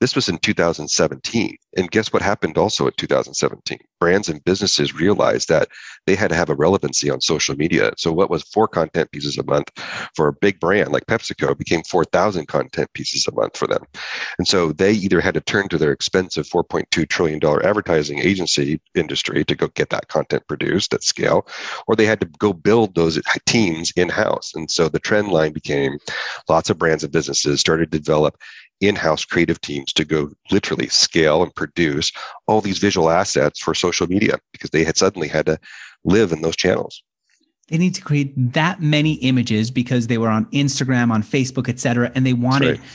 [0.00, 1.56] this was in 2017.
[1.76, 3.78] And guess what happened also in 2017?
[4.00, 5.68] Brands and businesses realized that
[6.06, 7.92] they had to have a relevancy on social media.
[7.96, 9.70] So, what was four content pieces a month
[10.14, 13.84] for a big brand like PepsiCo became 4,000 content pieces a month for them.
[14.38, 19.44] And so, they either had to turn to their expensive $4.2 trillion advertising agency industry
[19.44, 21.46] to go get that content produced at scale,
[21.86, 24.52] or they had to go build those teams in house.
[24.54, 25.98] And so, the trend line became
[26.48, 28.36] lots of brands and businesses started to develop
[28.80, 32.12] in-house creative teams to go literally scale and produce
[32.46, 35.58] all these visual assets for social media because they had suddenly had to
[36.04, 37.02] live in those channels
[37.68, 41.78] they need to create that many images because they were on instagram on facebook et
[41.78, 42.88] cetera and they wanted right.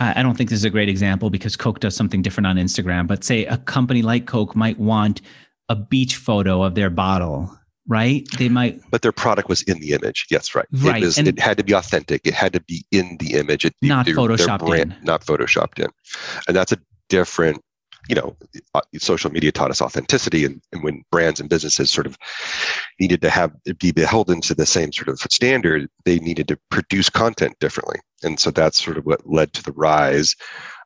[0.00, 2.56] Uh, i don't think this is a great example because coke does something different on
[2.56, 5.20] instagram but say a company like coke might want
[5.68, 7.56] a beach photo of their bottle
[7.88, 8.26] right?
[8.38, 10.26] They might, but their product was in the image.
[10.30, 10.66] Yes, right.
[10.72, 11.02] Right.
[11.02, 12.26] It, was, and it had to be authentic.
[12.26, 13.64] It had to be in the image.
[13.64, 15.04] It, not photoshopped brand, in.
[15.04, 15.90] Not photoshopped in,
[16.48, 17.62] and that's a different.
[18.08, 18.36] You know,
[18.76, 22.16] uh, social media taught us authenticity, and, and when brands and businesses sort of
[23.00, 27.10] needed to have be beholden to the same sort of standard, they needed to produce
[27.10, 30.36] content differently, and so that's sort of what led to the rise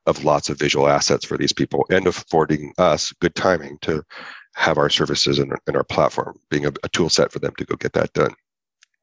[0.07, 4.03] of lots of visual assets for these people and affording us good timing to
[4.55, 7.65] have our services and, and our platform being a, a tool set for them to
[7.65, 8.35] go get that done.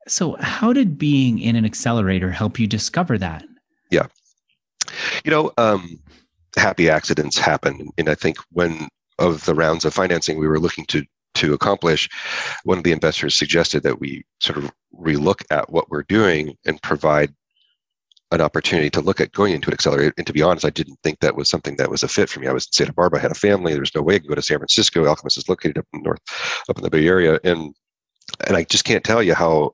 [0.08, 3.44] So, how did being in an accelerator help you discover that?
[3.92, 4.08] Yeah.
[5.26, 6.00] You know, um,
[6.56, 7.90] happy accidents happen.
[7.98, 8.88] And I think when
[9.20, 11.04] of the rounds of financing we were looking to
[11.36, 12.10] to accomplish,
[12.64, 16.82] one of the investors suggested that we sort of relook at what we're doing and
[16.82, 17.34] provide
[18.32, 20.14] an opportunity to look at going into an accelerator.
[20.18, 22.40] And to be honest, I didn't think that was something that was a fit for
[22.40, 22.48] me.
[22.48, 23.72] I was in Santa Barbara, I had a family.
[23.72, 25.06] There was no way I could go to San Francisco.
[25.06, 26.20] Alchemist is located up in north,
[26.70, 27.74] up in the Bay Area, and
[28.46, 29.74] and I just can't tell you how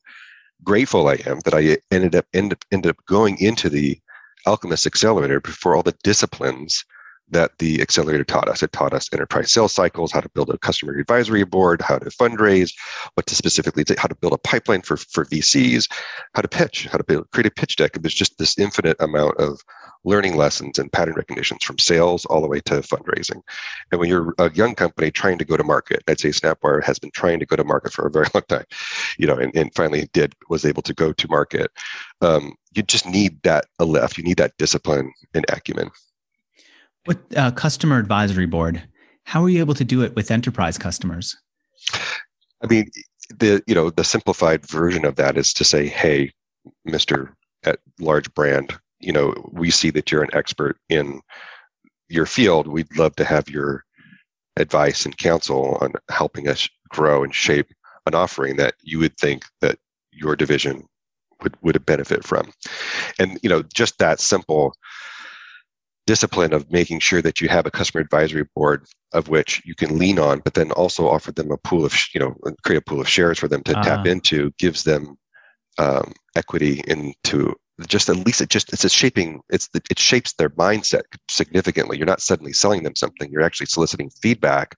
[0.63, 3.99] grateful I am that I ended up ended, ended up going into the
[4.45, 6.83] Alchemist Accelerator for all the disciplines
[7.29, 8.63] that the accelerator taught us.
[8.63, 12.09] It taught us enterprise sales cycles, how to build a customer advisory board, how to
[12.09, 12.73] fundraise,
[13.15, 15.89] what to specifically how to build a pipeline for, for VCs,
[16.35, 17.93] how to pitch, how to build, create a pitch deck.
[17.93, 19.61] There's just this infinite amount of
[20.05, 23.41] learning lessons and pattern recognitions from sales all the way to fundraising.
[23.91, 26.99] And when you're a young company trying to go to market, I'd say Snapwire has
[26.99, 28.65] been trying to go to market for a very long time,
[29.17, 31.71] you know, and, and finally did, was able to go to market.
[32.21, 34.17] Um, you just need that a lift.
[34.17, 35.89] You need that discipline and acumen.
[37.05, 38.83] With uh, customer advisory board,
[39.25, 41.35] how are you able to do it with enterprise customers?
[42.61, 42.89] I mean,
[43.29, 46.31] the you know the simplified version of that is to say, hey,
[46.85, 51.21] Mister at large brand, you know we see that you're an expert in
[52.09, 53.83] your field we'd love to have your
[54.57, 57.67] advice and counsel on helping us grow and shape
[58.05, 59.77] an offering that you would think that
[60.11, 60.85] your division
[61.41, 62.51] would would benefit from
[63.19, 64.73] and you know just that simple
[66.05, 69.97] discipline of making sure that you have a customer advisory board of which you can
[69.97, 72.99] lean on but then also offer them a pool of you know create a pool
[72.99, 73.83] of shares for them to uh-huh.
[73.83, 75.17] tap into gives them
[75.77, 77.55] um, equity into
[77.87, 81.97] just at least it just it's a shaping it's the, it shapes their mindset significantly.
[81.97, 83.31] You're not suddenly selling them something.
[83.31, 84.75] You're actually soliciting feedback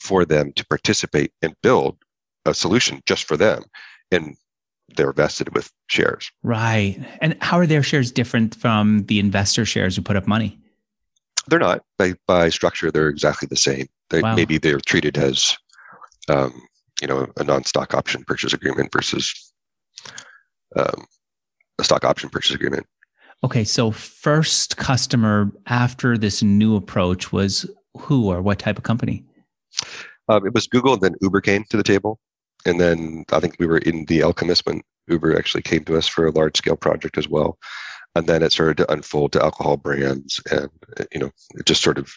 [0.00, 1.96] for them to participate and build
[2.44, 3.62] a solution just for them.
[4.10, 4.36] And
[4.96, 9.96] they're vested with shares right and how are their shares different from the investor shares
[9.96, 10.58] who put up money
[11.48, 14.34] they're not by by structure they're exactly the same they wow.
[14.34, 15.56] maybe they're treated as
[16.28, 16.52] um,
[17.00, 19.52] you know a non-stock option purchase agreement versus
[20.76, 21.06] um,
[21.78, 22.86] a stock option purchase agreement.
[23.42, 29.24] Okay, so first customer after this new approach was who or what type of company?
[30.28, 32.18] Um, it was Google, and then Uber came to the table,
[32.64, 36.08] and then I think we were in the Alchemist when Uber actually came to us
[36.08, 37.58] for a large scale project as well,
[38.14, 40.68] and then it started to unfold to alcohol brands, and
[41.12, 42.12] you know it just sort of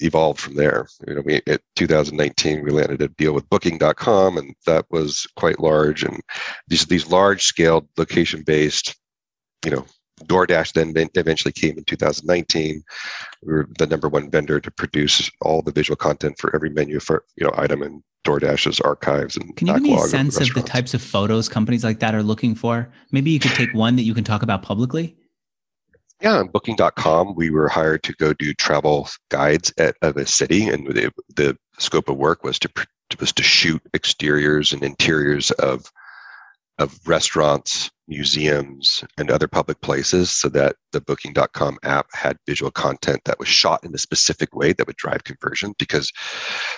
[0.00, 0.88] evolved from there.
[1.06, 5.60] You know, we in 2019 we landed a deal with Booking.com, and that was quite
[5.60, 6.02] large.
[6.02, 6.20] And
[6.68, 8.94] these these large scale location based,
[9.64, 9.86] you know,
[10.26, 12.82] DoorDash then eventually came in 2019.
[13.42, 17.00] We were the number one vendor to produce all the visual content for every menu
[17.00, 19.56] for you know item in DoorDash's archives and.
[19.56, 22.22] Can you give me a sense of, the types of photos companies like that are
[22.22, 22.90] looking for?
[23.12, 25.16] Maybe you could take one that you can talk about publicly.
[26.20, 30.68] Yeah, on Booking.com, we were hired to go do travel guides at, of a city,
[30.68, 32.70] and the, the scope of work was to
[33.20, 35.90] was to shoot exteriors and interiors of
[36.78, 43.20] of restaurants, museums, and other public places, so that the Booking.com app had visual content
[43.24, 45.74] that was shot in a specific way that would drive conversion.
[45.78, 46.12] Because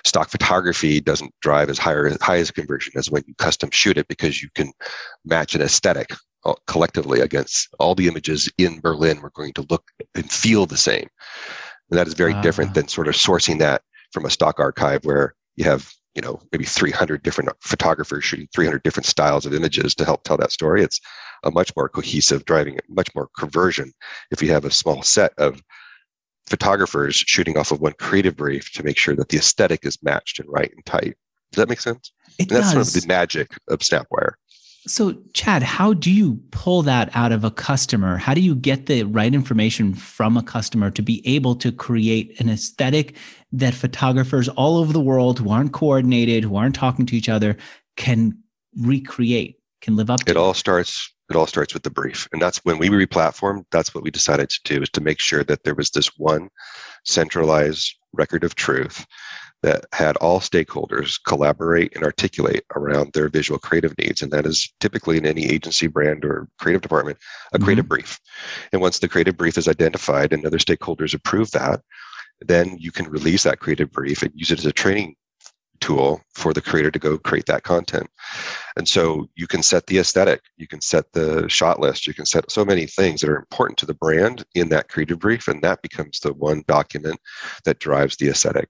[0.05, 4.09] stock photography doesn't drive as high, high as conversion as when you custom shoot it,
[4.09, 4.73] because you can
[5.25, 6.12] match an aesthetic
[6.45, 10.77] uh, collectively against all the images in Berlin were going to look and feel the
[10.77, 11.09] same.
[11.91, 15.05] And that is very uh, different than sort of sourcing that from a stock archive
[15.05, 19.94] where you have, you know, maybe 300 different photographers shooting 300 different styles of images
[19.94, 20.83] to help tell that story.
[20.83, 20.98] It's
[21.44, 23.92] a much more cohesive, driving much more conversion
[24.31, 25.62] if you have a small set of
[26.46, 30.40] photographers shooting off of one creative brief to make sure that the aesthetic is matched
[30.40, 31.16] and right and tight.
[31.52, 32.12] Does that make sense?
[32.38, 32.72] It and that's does.
[32.72, 34.33] sort of the magic of Snapwire.
[34.87, 38.16] So, Chad, how do you pull that out of a customer?
[38.16, 42.40] How do you get the right information from a customer to be able to create
[42.40, 43.16] an aesthetic
[43.53, 47.57] that photographers all over the world who aren't coordinated, who aren't talking to each other,
[47.96, 48.38] can
[48.77, 50.31] recreate, can live up to?
[50.31, 51.12] It all starts.
[51.29, 53.64] It all starts with the brief, and that's when we replatformed.
[53.72, 56.49] That's what we decided to do is to make sure that there was this one
[57.05, 59.05] centralized record of truth
[59.62, 64.23] that had all stakeholders collaborate and articulate around their visual creative needs.
[64.23, 67.19] And that is typically in any agency, brand, or creative department,
[67.53, 67.88] a creative mm-hmm.
[67.88, 68.21] brief.
[68.73, 71.81] And once the creative brief is identified and other stakeholders approve that,
[72.40, 75.16] then you can release that creative brief and use it as a training
[75.81, 78.09] tool for the creator to go create that content.
[78.77, 82.27] And so you can set the aesthetic, you can set the shot list, you can
[82.27, 85.62] set so many things that are important to the brand in that creative brief, and
[85.62, 87.19] that becomes the one document
[87.65, 88.69] that drives the aesthetic.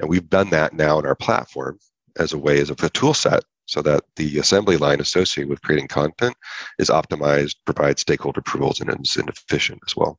[0.00, 1.78] And we've done that now in our platform
[2.18, 5.88] as a way as a tool set so that the assembly line associated with creating
[5.88, 6.34] content
[6.78, 10.18] is optimized, provides stakeholder approvals, and is efficient as well.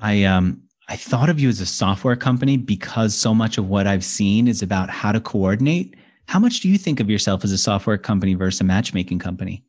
[0.00, 3.86] I um I thought of you as a software company because so much of what
[3.86, 5.94] I've seen is about how to coordinate.
[6.26, 9.64] How much do you think of yourself as a software company versus a matchmaking company?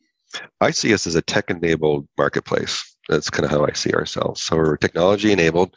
[0.60, 2.98] I see us as a tech enabled marketplace.
[3.08, 4.44] That's kind of how I see ourselves.
[4.44, 5.76] So we're technology enabled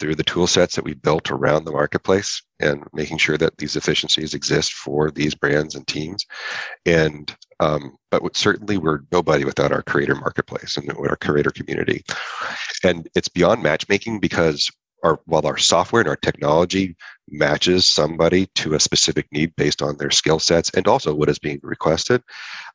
[0.00, 3.76] through the tool sets that we built around the marketplace and making sure that these
[3.76, 6.24] efficiencies exist for these brands and teams.
[6.86, 12.02] And um, but certainly we're nobody without our creator marketplace and our creator community.
[12.82, 14.70] And it's beyond matchmaking because
[15.02, 16.96] our while our software and our technology
[17.28, 21.38] matches somebody to a specific need based on their skill sets and also what is
[21.38, 22.22] being requested,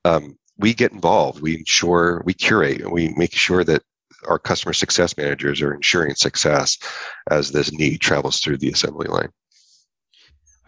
[0.06, 1.42] um, we get involved.
[1.42, 3.84] We ensure we curate and we make sure that
[4.28, 6.78] our customer success managers are ensuring success
[7.30, 9.30] as this need travels through the assembly line.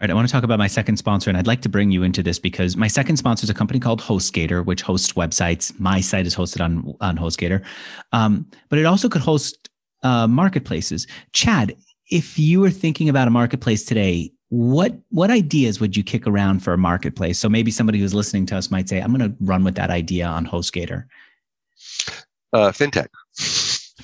[0.00, 1.90] All right, I want to talk about my second sponsor, and I'd like to bring
[1.90, 5.76] you into this because my second sponsor is a company called HostGator, which hosts websites.
[5.80, 7.64] My site is hosted on on HostGator,
[8.12, 9.67] um, but it also could host
[10.02, 11.06] uh, marketplaces.
[11.32, 11.76] Chad,
[12.10, 16.60] if you were thinking about a marketplace today, what what ideas would you kick around
[16.60, 17.38] for a marketplace?
[17.38, 19.90] So maybe somebody who's listening to us might say, "I'm going to run with that
[19.90, 21.04] idea on HostGator."
[22.52, 23.08] Uh, fintech.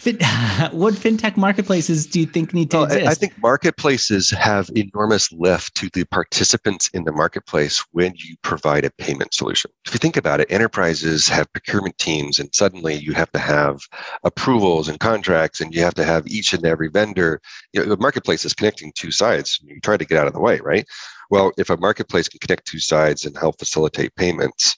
[0.05, 0.18] Fin-
[0.72, 3.07] what fintech marketplaces do you think need to Well, exist?
[3.07, 8.84] I, think marketplaces have enormous lift to the participants in the marketplace when you provide
[8.84, 9.70] a payment solution.
[9.86, 13.80] If you think about it, enterprises have procurement teams, and suddenly you have to have
[14.24, 17.40] approvals and contracts, and you have to have each and every vendor.
[17.72, 19.59] You know, the marketplace is connecting two sides.
[19.64, 20.84] You try to get out of the way, right?
[21.30, 24.76] Well, if a marketplace can connect two sides and help facilitate payments,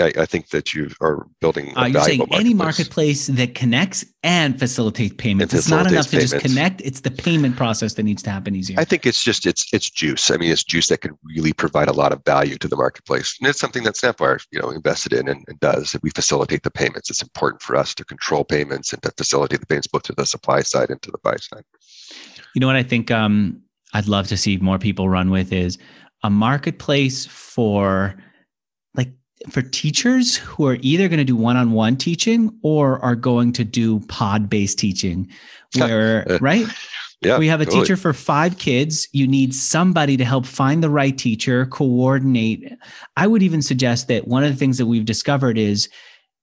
[0.00, 3.28] I, I think that you are building a Uh, you're saying valuable any marketplace.
[3.28, 5.52] marketplace that connects and facilitates payments.
[5.52, 8.30] And it's not enough facilitates to just connect; it's the payment process that needs to
[8.30, 8.78] happen easier.
[8.78, 10.30] I think it's just it's it's juice.
[10.30, 13.36] I mean, it's juice that can really provide a lot of value to the marketplace,
[13.40, 15.92] and it's something that Snapwire, you know, invested in and, and does.
[15.92, 17.10] That we facilitate the payments.
[17.10, 20.26] It's important for us to control payments and to facilitate the payments both to the
[20.26, 21.64] supply side and to the buy side.
[22.54, 23.60] You know what I think um,
[23.94, 25.78] I'd love to see more people run with is
[26.22, 28.16] a marketplace for
[29.50, 34.00] for teachers who are either going to do one-on-one teaching or are going to do
[34.08, 35.28] pod-based teaching
[35.76, 36.66] where right
[37.22, 37.82] Yeah, we have a totally.
[37.82, 42.72] teacher for five kids you need somebody to help find the right teacher coordinate
[43.16, 45.88] i would even suggest that one of the things that we've discovered is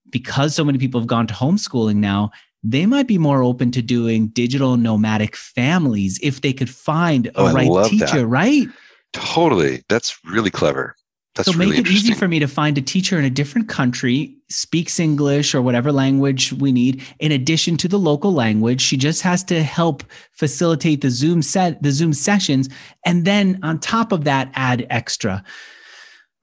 [0.09, 2.29] because so many people have gone to homeschooling now
[2.63, 7.31] they might be more open to doing digital nomadic families if they could find a
[7.35, 8.27] Oh, right teacher that.
[8.27, 8.67] right
[9.13, 10.93] Totally, that's really clever.
[11.35, 13.67] That's so make really it easy for me to find a teacher in a different
[13.67, 18.95] country speaks english or whatever language we need in addition to the local language she
[18.95, 22.69] just has to help facilitate the zoom set the zoom sessions
[23.05, 25.43] and then on top of that add extra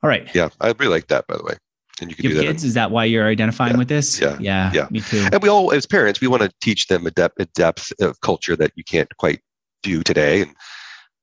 [0.02, 1.26] all right yeah, I really like that.
[1.28, 1.54] By the way,
[2.00, 2.52] and you can you do have that.
[2.52, 4.88] kids is that why you're identifying Yeah, with this yeah, yeah yeah.
[4.90, 7.44] me too and we all, as parents, we want to teach them a depth, a
[7.46, 9.40] depth of culture that you can't quite
[9.82, 10.42] do today.
[10.42, 10.56] And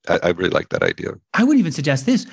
[0.08, 1.12] I, I really like that idea.
[1.34, 2.26] I would even suggest this.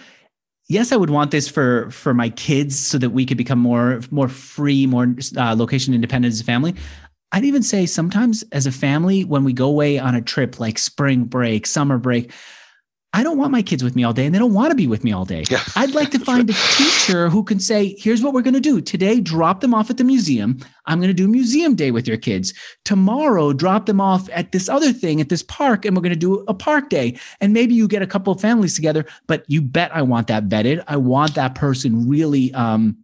[0.68, 4.00] Yes, I would want this for for my kids so that we could become more
[4.10, 6.74] more free, more uh, location independent as a family.
[7.32, 10.78] I'd even say sometimes as a family when we go away on a trip like
[10.78, 12.32] spring break, summer break,
[13.16, 14.86] I don't want my kids with me all day and they don't want to be
[14.86, 15.44] with me all day.
[15.48, 15.62] Yeah.
[15.74, 18.82] I'd like to find a teacher who can say, here's what we're going to do.
[18.82, 20.58] Today, drop them off at the museum.
[20.84, 22.52] I'm going to do museum day with your kids.
[22.84, 26.18] Tomorrow, drop them off at this other thing at this park, and we're going to
[26.18, 27.18] do a park day.
[27.40, 30.50] And maybe you get a couple of families together, but you bet I want that
[30.50, 30.84] vetted.
[30.86, 32.98] I want that person really um,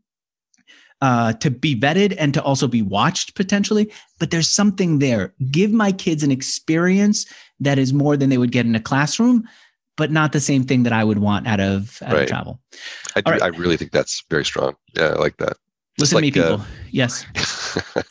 [1.00, 3.90] uh, to be vetted and to also be watched potentially.
[4.18, 5.32] But there's something there.
[5.50, 7.24] Give my kids an experience
[7.60, 9.48] that is more than they would get in a classroom,
[9.96, 12.22] but not the same thing that I would want out of, out Right.
[12.22, 12.60] of travel.
[13.16, 13.42] I, do, right.
[13.42, 14.74] I really think that's very strong.
[14.96, 15.56] Yeah, I like that.
[15.98, 16.60] Listen to me, people.
[16.60, 17.26] uh, yes.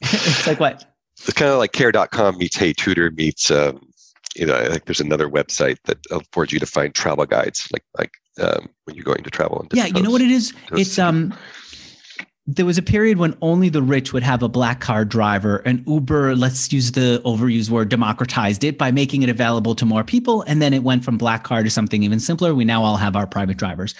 [0.01, 0.85] it's like what?
[1.17, 3.81] it's kind of like care.com meets HeyTutor meets um,
[4.35, 7.83] you know i think there's another website that affords you to find travel guides like
[7.97, 10.53] like um, when you're going to travel in Yeah, you know what it is?
[10.71, 11.33] It's um
[12.47, 15.83] there was a period when only the rich would have a black car driver and
[15.87, 20.41] Uber, let's use the overused word, democratized it by making it available to more people.
[20.43, 22.55] And then it went from black car to something even simpler.
[22.55, 23.93] We now all have our private drivers.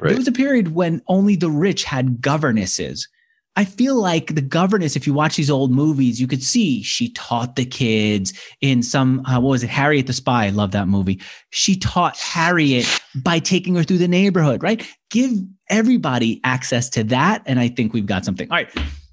[0.00, 3.08] There was a period when only the rich had governesses.
[3.54, 7.10] I feel like the governess, if you watch these old movies, you could see she
[7.10, 8.32] taught the kids
[8.62, 10.46] in some, uh, what was it, Harriet the Spy?
[10.46, 11.20] I love that movie.
[11.50, 14.86] She taught Harriet by taking her through the neighborhood, right?
[15.10, 15.32] Give
[15.68, 17.42] everybody access to that.
[17.44, 18.50] And I think we've got something.
[18.50, 18.70] All right.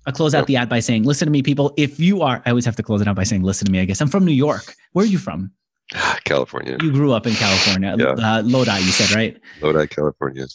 [0.08, 1.74] I'll close out the ad by saying, listen to me, people.
[1.76, 3.82] If you are, I always have to close it out by saying, listen to me,
[3.82, 4.00] I guess.
[4.00, 4.74] I'm from New York.
[4.94, 5.52] Where are you from?
[6.24, 7.96] california You grew up in California.
[7.98, 8.12] Yeah.
[8.12, 9.40] Uh, Lodi, you said, right?
[9.62, 10.46] lodi california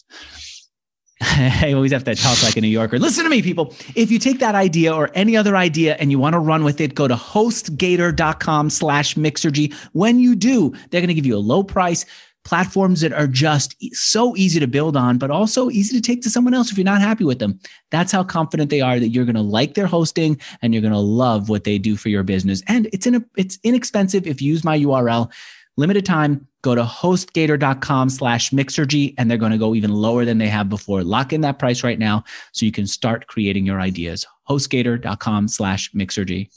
[1.20, 2.98] I always have to talk like a New Yorker.
[2.98, 3.74] Listen to me, people.
[3.94, 6.80] If you take that idea or any other idea and you want to run with
[6.80, 9.74] it, go to hostgator.com slash mixergy.
[9.92, 12.04] When you do, they're going to give you a low price
[12.44, 16.30] platforms that are just so easy to build on, but also easy to take to
[16.30, 17.58] someone else if you're not happy with them.
[17.90, 20.92] That's how confident they are that you're going to like their hosting and you're going
[20.92, 22.62] to love what they do for your business.
[22.66, 25.32] And it's in a, it's inexpensive if you use my URL.
[25.76, 30.38] Limited time, go to hostgator.com slash mixergy and they're going to go even lower than
[30.38, 31.02] they have before.
[31.02, 32.22] Lock in that price right now
[32.52, 34.24] so you can start creating your ideas.
[34.48, 36.48] Hostgator.com slash mixergy.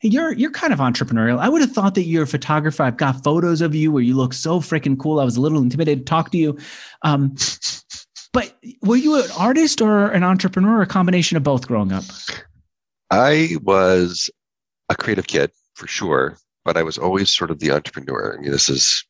[0.00, 1.38] You're you're kind of entrepreneurial.
[1.38, 2.84] I would have thought that you're a photographer.
[2.84, 5.18] I've got photos of you where you look so freaking cool.
[5.18, 6.56] I was a little intimidated to talk to you.
[7.02, 7.34] Um,
[8.32, 12.04] but were you an artist or an entrepreneur or a combination of both growing up?
[13.10, 14.30] i was
[14.88, 16.36] a creative kid for sure
[16.68, 19.02] but i was always sort of the entrepreneur i mean this is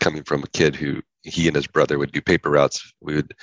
[0.00, 3.34] coming from a kid who he and his brother would do paper routes we would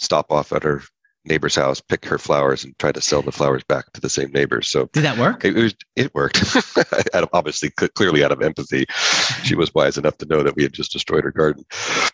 [0.00, 0.82] stop off at her
[1.24, 4.32] neighbor's house pick her flowers and try to sell the flowers back to the same
[4.32, 5.44] neighbors so Did that work?
[5.44, 5.74] It, it was.
[5.94, 6.56] It worked.
[7.14, 8.86] out of, obviously, clearly out of empathy,
[9.44, 11.64] she was wise enough to know that we had just destroyed her garden.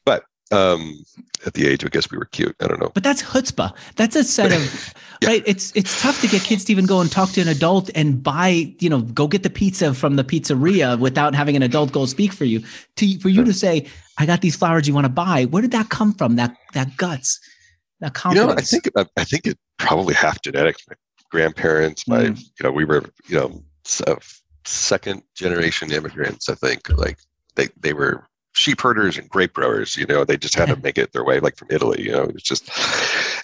[0.04, 1.05] But um,
[1.46, 2.57] at the age, I guess we were cute.
[2.61, 2.90] I don't know.
[2.92, 3.74] But that's chutzpah.
[3.96, 5.28] That's a set of yeah.
[5.28, 5.42] right?
[5.46, 8.22] It's it's tough to get kids to even go and talk to an adult and
[8.22, 12.07] buy, you know, go get the pizza from the pizzeria without having an adult go
[12.07, 12.62] speak for you.
[12.96, 13.86] To for you to say,
[14.18, 16.36] "I got these flowers you want to buy." Where did that come from?
[16.36, 17.40] That that guts,
[18.01, 18.49] that confidence.
[18.49, 20.84] You know, I think uh, I think it probably half genetics.
[20.88, 20.96] My
[21.30, 22.38] grandparents, my mm.
[22.38, 23.62] you know, we were you know
[24.64, 26.49] second generation immigrants.
[26.49, 27.18] I think like
[27.57, 28.26] they they were
[28.59, 29.96] sheep herders and grape growers.
[29.96, 32.02] You know, they just had to make it their way, like from Italy.
[32.02, 32.68] You know, it's just.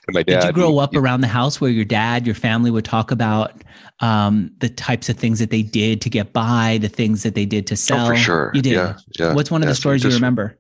[0.06, 0.40] And my dad.
[0.40, 3.62] Did you grow up around the house where your dad, your family would talk about
[4.00, 7.46] um, the types of things that they did to get by, the things that they
[7.46, 8.06] did to sell?
[8.06, 8.50] Oh, for sure.
[8.54, 8.72] You did.
[8.72, 8.96] Yeah.
[9.18, 9.34] yeah.
[9.34, 10.58] What's one of the stories so just, you remember?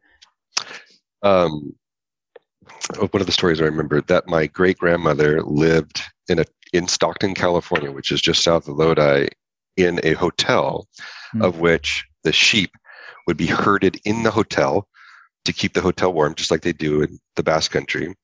[1.22, 1.74] Um,
[2.98, 6.88] oh, one of the stories I remember that my great grandmother lived in a in
[6.88, 9.28] Stockton, California, which is just south of Lodi,
[9.76, 10.88] in a hotel,
[11.32, 11.44] mm.
[11.44, 12.72] of which the sheep
[13.26, 14.88] would be herded in the hotel
[15.44, 18.14] to keep the hotel warm, just like they do in the Basque Country.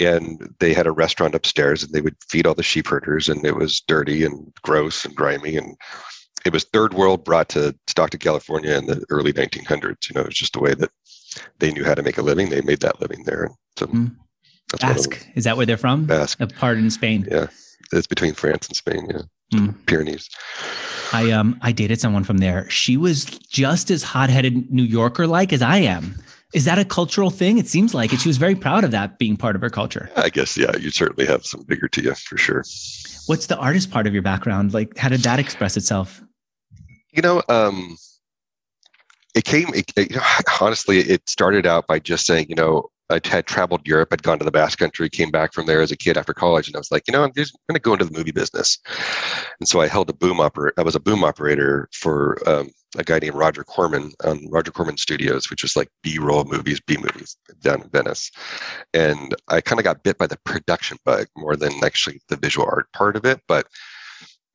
[0.00, 3.44] And they had a restaurant upstairs, and they would feed all the sheep herders, and
[3.44, 5.56] it was dirty and gross and grimy.
[5.56, 5.76] And
[6.46, 10.08] it was third world brought to Stockton, California in the early 1900s.
[10.08, 10.90] You know, it was just the way that
[11.58, 12.48] they knew how to make a living.
[12.48, 13.50] They made that living there.
[13.78, 14.14] So mm.
[14.80, 16.06] Basque is that where they're from?
[16.06, 17.26] Basque, a part in Spain.
[17.30, 17.48] Yeah,
[17.92, 19.06] it's between France and Spain.
[19.10, 19.22] Yeah,
[19.52, 19.86] mm.
[19.86, 20.28] Pyrenees.
[21.12, 22.68] I um I dated someone from there.
[22.70, 26.16] She was just as hot-headed New Yorker like as I am.
[26.54, 27.58] Is that a cultural thing?
[27.58, 28.20] It seems like it.
[28.20, 30.10] She was very proud of that being part of her culture.
[30.16, 32.64] I guess yeah, you certainly have some bigger to you for sure.
[33.26, 34.74] What's the artist part of your background?
[34.74, 36.22] Like how did that express itself?
[37.12, 37.96] You know, um
[39.34, 40.16] it came it, it,
[40.60, 44.08] honestly it started out by just saying, you know, I had traveled Europe.
[44.12, 46.66] I'd gone to the Basque Country, came back from there as a kid after college,
[46.66, 48.78] and I was like, you know, I'm just going to go into the movie business.
[49.60, 50.74] And so I held a boom operator.
[50.78, 54.96] I was a boom operator for um, a guy named Roger Corman on Roger Corman
[54.96, 58.30] Studios, which is like B-roll movies, B movies down in Venice.
[58.94, 62.66] And I kind of got bit by the production bug more than actually the visual
[62.66, 63.66] art part of it, but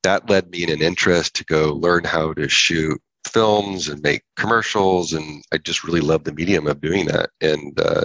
[0.02, 4.22] that led me in an interest to go learn how to shoot films and make
[4.36, 8.04] commercials and i just really loved the medium of doing that and uh,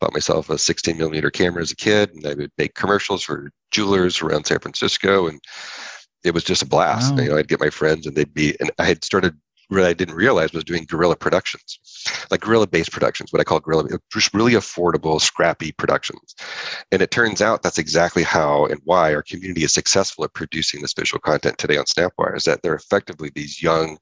[0.00, 3.50] bought myself a 16 millimeter camera as a kid and i would make commercials for
[3.70, 5.40] jewelers around san francisco and
[6.24, 7.22] it was just a blast wow.
[7.22, 9.36] you know i'd get my friends and they'd be and i had started
[9.68, 11.78] what I didn't realize was doing guerrilla productions,
[12.30, 16.34] like guerrilla based productions, what I call guerrilla, just really affordable, scrappy productions.
[16.92, 20.82] And it turns out that's exactly how and why our community is successful at producing
[20.82, 23.98] this visual content today on Snapwire is that they're effectively these young,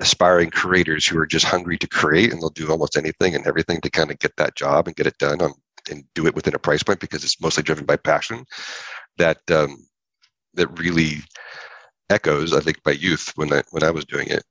[0.00, 3.80] aspiring creators who are just hungry to create and they'll do almost anything and everything
[3.82, 5.52] to kind of get that job and get it done on,
[5.90, 8.44] and do it within a price point because it's mostly driven by passion
[9.18, 9.76] that um,
[10.54, 11.18] that really
[12.08, 14.42] echoes I think by youth when I when I was doing it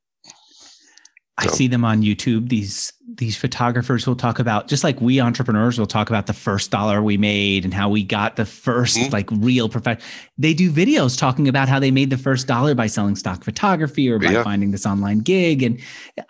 [1.39, 2.49] I see them on YouTube.
[2.49, 6.71] These these photographers will talk about just like we entrepreneurs will talk about the first
[6.71, 9.13] dollar we made and how we got the 1st mm-hmm.
[9.13, 10.01] like real profession.
[10.37, 14.09] They do videos talking about how they made the first dollar by selling stock photography
[14.09, 14.43] or by yeah.
[14.43, 15.63] finding this online gig.
[15.63, 15.81] And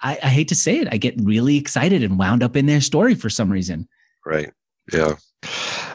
[0.01, 2.81] I, I hate to say it, I get really excited and wound up in their
[2.81, 3.87] story for some reason.
[4.25, 4.51] Right.
[4.91, 5.15] Yeah.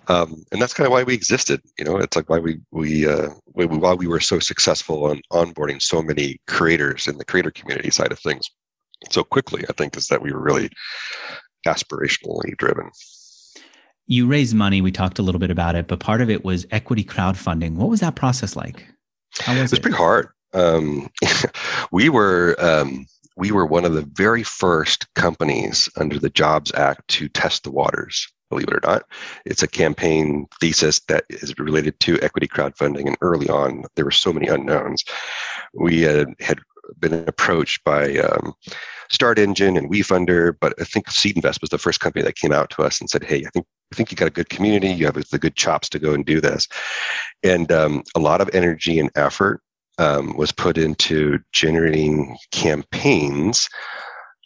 [0.06, 1.60] Um, and that's kind of why we existed.
[1.78, 5.20] You know, it's like why we we, uh, we why we were so successful on
[5.32, 8.50] onboarding so many creators in the creator community side of things
[9.10, 10.70] so quickly, I think, is that we were really
[11.66, 12.90] aspirationally driven.
[14.06, 14.82] You raised money.
[14.82, 17.76] We talked a little bit about it, but part of it was equity crowdfunding.
[17.76, 18.86] What was that process like?
[19.38, 19.82] How was it?
[19.82, 20.28] Pretty hard.
[20.52, 21.08] Um,
[21.92, 27.06] we were um, we were one of the very first companies under the Jobs Act
[27.08, 28.28] to test the waters.
[28.50, 29.04] Believe it or not,
[29.46, 33.06] it's a campaign thesis that is related to equity crowdfunding.
[33.06, 35.02] And early on, there were so many unknowns.
[35.72, 36.60] We had, had
[37.00, 38.52] been approached by um,
[39.12, 42.82] StartEngine and WeFunder, but I think SeedInvest was the first company that came out to
[42.82, 44.88] us and said, "Hey, I think I think you got a good community.
[44.88, 46.68] You have the good chops to go and do this."
[47.42, 49.60] And um, a lot of energy and effort
[49.98, 53.68] um, was put into generating campaigns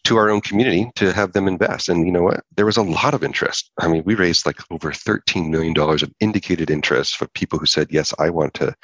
[0.04, 1.88] to our own community to have them invest.
[1.88, 2.42] And you know what?
[2.56, 3.70] There was a lot of interest.
[3.78, 7.88] I mean, we raised like over $13 million of indicated interest for people who said,
[7.90, 8.74] yes, I want to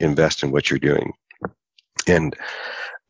[0.00, 1.12] invest in what you're doing.
[2.06, 2.36] And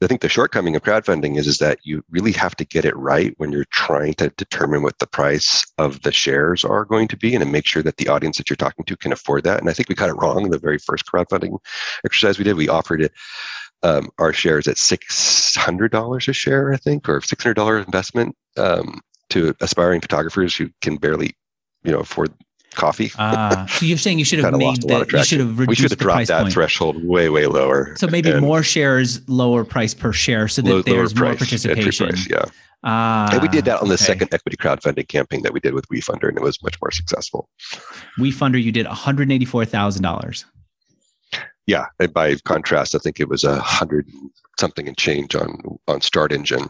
[0.02, 2.96] I think the shortcoming of crowdfunding is, is that you really have to get it
[2.96, 7.16] right when you're trying to determine what the price of the shares are going to
[7.16, 9.58] be and to make sure that the audience that you're talking to can afford that.
[9.58, 11.56] And I think we got it wrong in the very first crowdfunding
[12.04, 12.56] exercise we did.
[12.56, 13.12] We offered it
[13.82, 20.02] um, our shares at $600 a share, I think, or $600 investment um, to aspiring
[20.02, 21.34] photographers who can barely
[21.84, 22.34] you know afford
[22.74, 23.10] coffee.
[23.18, 25.90] Ah, so you're saying you should have made that, you should have reduced we should
[25.90, 26.52] have dropped that point.
[26.52, 27.94] threshold way way lower.
[27.96, 32.08] So maybe more shares, lower price per share, so that low, there's more participation.
[32.08, 32.44] Price, yeah.
[32.84, 34.04] Ah, and we did that on the okay.
[34.04, 37.48] second equity crowdfunding campaign that we did with WeFunder, and it was much more successful.
[38.18, 40.44] WeFunder, you did one hundred eighty-four thousand dollars.
[41.66, 44.08] Yeah, and by contrast, I think it was a hundred
[44.58, 45.58] something and change on
[45.88, 46.68] on StartEngine,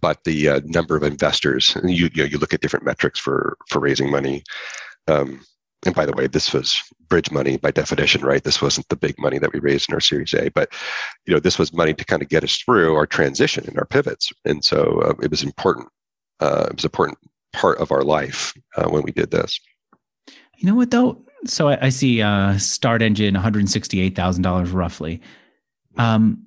[0.00, 3.56] but the uh, number of investors, you you know, you look at different metrics for
[3.68, 4.44] for raising money.
[5.10, 5.40] Um,
[5.86, 8.44] and by the way, this was bridge money by definition, right?
[8.44, 10.72] This wasn't the big money that we raised in our Series A, but
[11.26, 13.86] you know, this was money to kind of get us through our transition and our
[13.86, 15.88] pivots, and so uh, it was important.
[16.40, 17.18] Uh, it was an important
[17.52, 19.58] part of our life uh, when we did this.
[20.58, 21.24] You know what though?
[21.46, 25.22] So I, I see uh, StartEngine, one hundred sixty-eight thousand dollars roughly.
[25.96, 26.44] Um,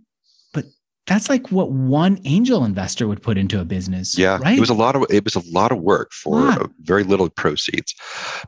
[1.06, 4.18] that's like what one angel investor would put into a business.
[4.18, 4.58] Yeah, right.
[4.58, 7.94] It was a lot of it was a lot of work for very little proceeds.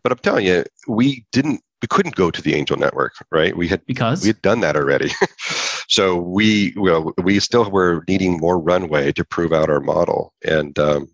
[0.03, 3.55] But I'm telling you, we didn't we couldn't go to the angel network, right?
[3.55, 5.11] We had because we had done that already.
[5.87, 10.77] so we well, we still were needing more runway to prove out our model, and
[10.79, 11.09] um,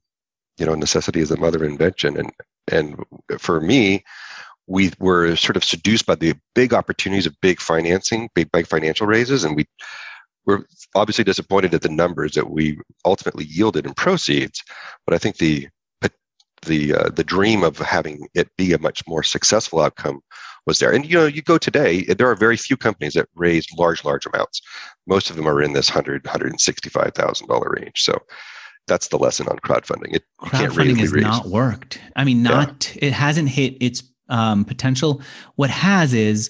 [0.58, 2.18] you know, necessity is the mother of invention.
[2.18, 2.32] And
[2.72, 3.04] and
[3.40, 4.04] for me,
[4.68, 9.08] we were sort of seduced by the big opportunities of big financing, big big financial
[9.08, 9.66] raises, and we
[10.46, 10.66] were
[10.96, 14.64] obviously disappointed at the numbers that we ultimately yielded in proceeds.
[15.06, 15.68] But I think the
[16.64, 20.22] the uh, the dream of having it be a much more successful outcome
[20.66, 20.92] was there.
[20.92, 24.26] And you know, you go today, there are very few companies that raise large, large
[24.26, 24.62] amounts.
[25.08, 28.04] Most of them are in this hundred, hundred and sixty-five thousand dollar range.
[28.04, 28.18] So
[28.88, 30.16] that's the lesson on crowdfunding.
[30.16, 31.24] It crowdfunding has raise.
[31.24, 32.00] not worked.
[32.16, 33.08] I mean, not yeah.
[33.08, 35.22] it hasn't hit its um, potential.
[35.56, 36.50] What has is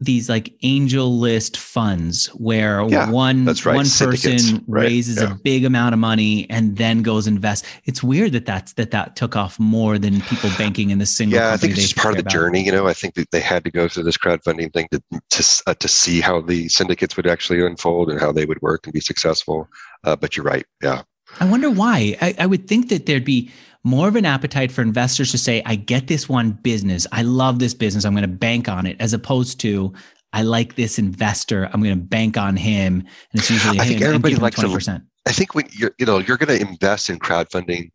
[0.00, 3.66] these like AngelList funds where yeah, one right.
[3.66, 4.84] one person right.
[4.84, 5.32] raises yeah.
[5.32, 7.66] a big amount of money and then goes invest.
[7.84, 11.38] It's weird that that's that that took off more than people banking in the single.
[11.38, 12.32] Yeah, I think it's just part of the about.
[12.32, 12.64] journey.
[12.64, 15.62] You know, I think that they had to go through this crowdfunding thing to to
[15.66, 18.94] uh, to see how the syndicates would actually unfold and how they would work and
[18.94, 19.68] be successful.
[20.04, 20.64] Uh, but you're right.
[20.82, 21.02] Yeah.
[21.38, 22.16] I wonder why.
[22.20, 23.50] I, I would think that there'd be
[23.84, 27.06] more of an appetite for investors to say, I get this one business.
[27.12, 28.04] I love this business.
[28.04, 29.92] I'm going to bank on it, as opposed to,
[30.32, 31.68] I like this investor.
[31.72, 33.00] I'm going to bank on him.
[33.00, 35.02] And it's usually I think everybody likes 20%.
[35.26, 37.90] I think when you're, you know, you're going to invest in crowdfunding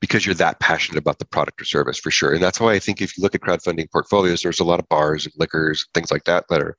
[0.00, 2.32] because you're that passionate about the product or service for sure.
[2.32, 4.88] And that's why I think if you look at crowdfunding portfolios, there's a lot of
[4.88, 6.76] bars and liquors, things like that, that are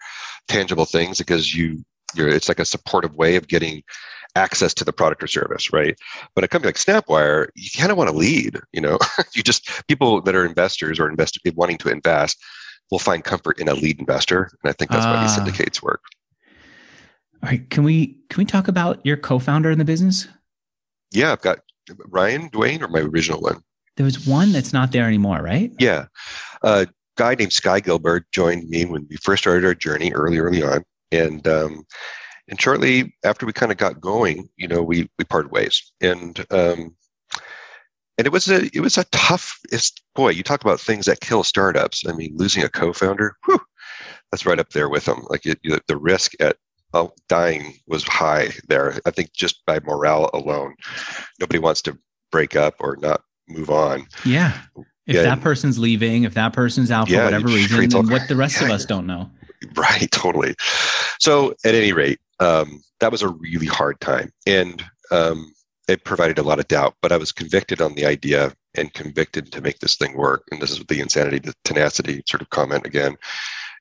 [0.47, 1.83] tangible things because you,
[2.13, 3.81] you're, it's like a supportive way of getting
[4.35, 5.97] access to the product or service, right?
[6.35, 8.59] But a company like Snapwire, you kind of want to lead.
[8.73, 8.99] You know,
[9.33, 12.37] you just people that are investors or invest wanting to invest
[12.91, 15.35] will find comfort in a lead investor, and I think that's uh, why these ah.
[15.35, 16.01] syndicates work.
[17.43, 20.27] All right, can we can we talk about your co-founder in the business?
[21.11, 21.59] Yeah, I've got
[22.07, 23.61] Ryan Dwayne or my original one.
[23.97, 25.71] There was one that's not there anymore, right?
[25.79, 26.05] Yeah,
[26.63, 30.63] a guy named Sky Gilbert joined me when we first started our journey early, early
[30.63, 31.85] on, and um,
[32.47, 36.45] and shortly after we kind of got going, you know, we we parted ways, and
[36.51, 36.95] um,
[38.17, 39.59] and it was a it was a tough.
[39.71, 42.05] It's, boy, you talk about things that kill startups.
[42.07, 43.59] I mean, losing a co-founder, whew,
[44.31, 45.25] that's right up there with them.
[45.29, 46.57] Like it, the risk at
[47.27, 48.99] dying was high there.
[49.05, 50.75] I think just by morale alone,
[51.39, 51.97] nobody wants to
[52.31, 54.07] break up or not move on.
[54.25, 54.61] Yeah.
[55.05, 58.27] If yeah, that person's leaving, if that person's out for yeah, whatever reason, then what
[58.27, 59.29] the rest yeah, of us don't know.
[59.75, 60.55] Right, totally.
[61.19, 65.53] So, at any rate, um, that was a really hard time, and um,
[65.87, 66.95] it provided a lot of doubt.
[67.01, 70.43] But I was convicted on the idea and convicted to make this thing work.
[70.51, 73.15] And this is the insanity, the tenacity sort of comment again.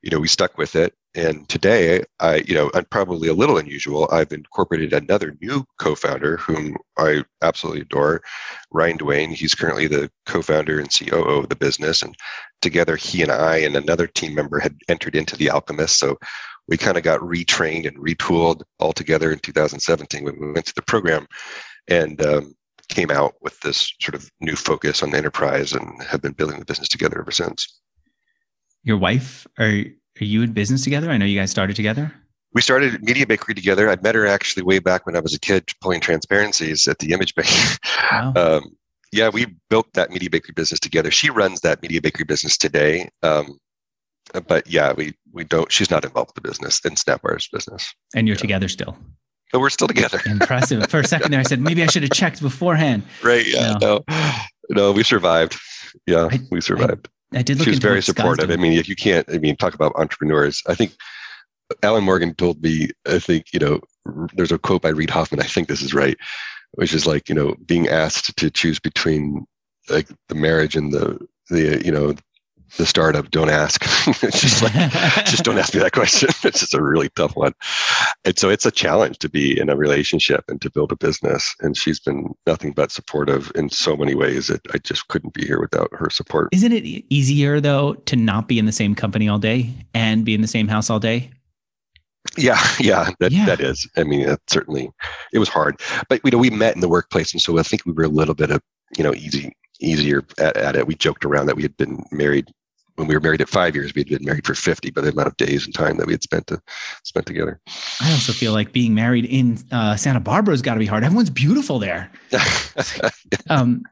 [0.02, 3.56] You know, we stuck with it, and today, I, you know, I'm probably a little
[3.56, 4.08] unusual.
[4.12, 8.20] I've incorporated another new co-founder whom I absolutely adore,
[8.70, 9.32] Ryan Dwayne.
[9.32, 12.14] He's currently the co-founder and COO of the business, and
[12.60, 15.98] together, he and I and another team member had entered into the Alchemist.
[15.98, 16.18] So
[16.68, 20.74] we kind of got retrained and retooled all together in 2017 when we went to
[20.74, 21.26] the program
[21.88, 22.54] and um,
[22.88, 26.58] came out with this sort of new focus on the enterprise and have been building
[26.58, 27.80] the business together ever since.
[28.82, 29.84] Your wife, are,
[30.20, 31.10] are you in business together?
[31.10, 32.12] I know you guys started together.
[32.52, 33.90] We started Media Bakery together.
[33.90, 37.12] I met her actually way back when I was a kid pulling transparencies at the
[37.12, 37.48] Image Bank.
[38.12, 38.32] Wow.
[38.36, 38.76] um,
[39.10, 41.10] yeah, we built that Media Bakery business together.
[41.10, 43.08] She runs that Media Bakery business today.
[43.22, 43.58] Um,
[44.46, 45.70] but yeah, we we don't.
[45.70, 47.92] She's not involved with the business in Snapwire's business.
[48.14, 48.40] And you're yeah.
[48.40, 48.96] together still.
[49.52, 50.20] But we're still together.
[50.26, 50.88] Impressive.
[50.88, 53.02] For a second there, I said maybe I should have checked beforehand.
[53.22, 53.46] Right.
[53.46, 53.76] Yeah.
[53.80, 54.02] No.
[54.08, 54.36] No,
[54.70, 55.56] no we survived.
[56.06, 57.08] Yeah, I, we survived.
[57.32, 57.60] I, I did.
[57.62, 58.50] she was very supportive.
[58.50, 60.62] I mean, if you can't, I mean, talk about entrepreneurs.
[60.66, 60.94] I think
[61.82, 62.90] Allen Morgan told me.
[63.06, 63.80] I think you know,
[64.34, 65.40] there's a quote by Reid Hoffman.
[65.40, 66.16] I think this is right,
[66.72, 69.46] which is like you know, being asked to choose between
[69.88, 71.18] like the marriage and the
[71.50, 72.14] the you know
[72.76, 73.82] the start of don't ask.
[74.20, 74.72] just like,
[75.26, 76.28] just don't ask me that question.
[76.44, 77.54] It's just a really tough one.
[78.24, 81.54] And so it's a challenge to be in a relationship and to build a business.
[81.60, 85.46] And she's been nothing but supportive in so many ways that I just couldn't be
[85.46, 86.48] here without her support.
[86.52, 90.34] Isn't it easier though to not be in the same company all day and be
[90.34, 91.30] in the same house all day?
[92.36, 93.46] Yeah, yeah, that yeah.
[93.46, 93.88] that is.
[93.96, 94.90] I mean, it certainly
[95.32, 97.84] it was hard, but you know, we met in the workplace, and so I think
[97.84, 98.62] we were a little bit of
[98.96, 100.86] you know easy easier at, at it.
[100.86, 102.50] We joked around that we had been married
[102.96, 105.10] when we were married at five years, we had been married for 50 by the
[105.10, 106.60] amount of days and time that we had spent to
[107.02, 107.60] spent together.
[108.00, 111.04] I also feel like being married in uh, Santa Barbara has got to be hard.
[111.04, 112.10] Everyone's beautiful there.
[113.50, 113.82] um,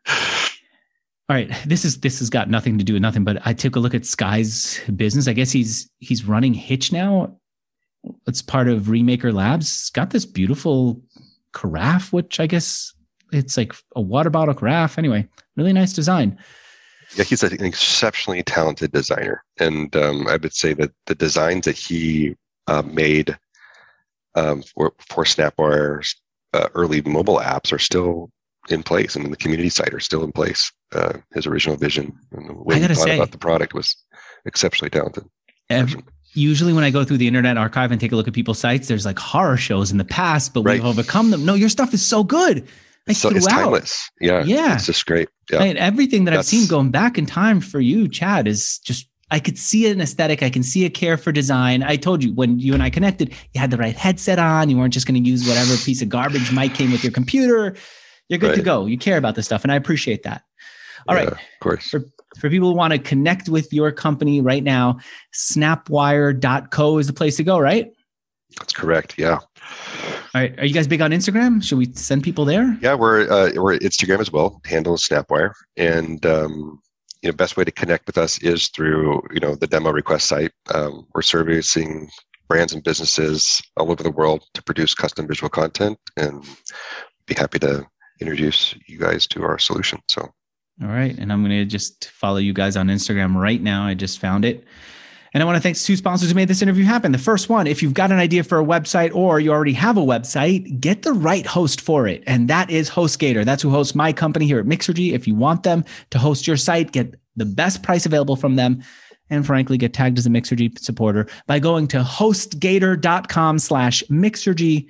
[1.28, 3.76] all right, this is this has got nothing to do with nothing, but I took
[3.76, 5.28] a look at Sky's business.
[5.28, 7.36] I guess he's he's running Hitch now.
[8.26, 9.66] It's part of Remaker Labs.
[9.66, 11.00] It's got this beautiful
[11.55, 12.92] carafe, which I guess
[13.32, 14.98] it's like a water bottle carafe.
[14.98, 16.38] Anyway, really nice design.
[17.15, 21.77] Yeah, he's an exceptionally talented designer, and um, I would say that the designs that
[21.77, 22.37] he
[22.67, 23.37] uh, made
[24.35, 26.15] um, for, for Snapwire's
[26.55, 28.31] uh, early mobile apps are still
[28.69, 30.73] in place, and the community site are still in place.
[30.93, 33.97] Uh, his original vision and the way he thought say, about the product was
[34.45, 35.25] exceptionally talented.
[35.69, 36.03] Every,
[36.35, 38.89] usually, when I go through the Internet Archive and take a look at people's sites,
[38.89, 40.75] there's like horror shows in the past, but right.
[40.75, 41.45] we've overcome them.
[41.45, 42.67] No, your stuff is so good.
[43.07, 44.11] Like so it's timeless.
[44.20, 44.44] Yeah.
[44.44, 44.74] Yeah.
[44.74, 45.28] It's just great.
[45.50, 45.59] Yeah.
[45.59, 48.78] I mean, everything that That's, I've seen going back in time for you, Chad, is
[48.78, 50.42] just I could see an aesthetic.
[50.42, 51.82] I can see a care for design.
[51.82, 54.68] I told you when you and I connected, you had the right headset on.
[54.68, 57.74] You weren't just going to use whatever piece of garbage mic came with your computer.
[58.28, 58.57] You're good right.
[58.57, 58.86] to go.
[58.86, 60.42] You care about this stuff, and I appreciate that.
[61.09, 61.88] All yeah, right, Of course.
[61.88, 62.05] For,
[62.38, 64.98] for people who want to connect with your company right now,
[65.34, 67.90] snapwire.co is the place to go, right?
[68.59, 69.14] That's correct.
[69.18, 69.38] Yeah.
[70.34, 70.59] All right.
[70.59, 71.62] Are you guys big on Instagram?
[71.62, 72.76] Should we send people there?
[72.80, 74.61] Yeah, we're uh, we're Instagram as well.
[74.64, 76.80] Handle Snapwire, and um,
[77.22, 80.26] you know, best way to connect with us is through you know the demo request
[80.28, 80.53] site.
[80.74, 82.11] Um, we're servicing
[82.48, 86.44] brands and businesses all over the world to produce custom visual content, and
[87.26, 87.86] be happy to
[88.20, 90.00] introduce you guys to our solution.
[90.09, 90.28] So.
[90.82, 93.84] All right, and I'm going to just follow you guys on Instagram right now.
[93.86, 94.64] I just found it.
[95.35, 97.12] And I want to thank two sponsors who made this interview happen.
[97.12, 99.97] The first one, if you've got an idea for a website or you already have
[99.97, 102.22] a website, get the right host for it.
[102.26, 103.45] And that is HostGator.
[103.45, 105.12] That's who hosts my company here at Mixergy.
[105.12, 108.83] If you want them to host your site, get the best price available from them.
[109.30, 114.89] And frankly, get tagged as a Mixergy supporter by going to hostgator.com slash Mixergy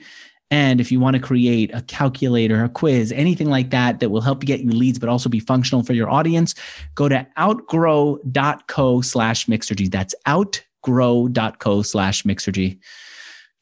[0.52, 4.20] and if you want to create a calculator, a quiz, anything like that that will
[4.20, 6.54] help you get you leads, but also be functional for your audience,
[6.94, 9.90] go to outgrow.co slash mixergy.
[9.90, 12.78] That's outgrow.co slash mixergy.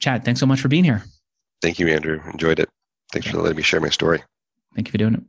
[0.01, 1.05] Chad, thanks so much for being here.
[1.63, 2.21] Thank you, Andrew.
[2.33, 2.69] Enjoyed it.
[3.13, 4.25] Thanks for letting me share my story.
[4.75, 5.23] Thank you for doing it.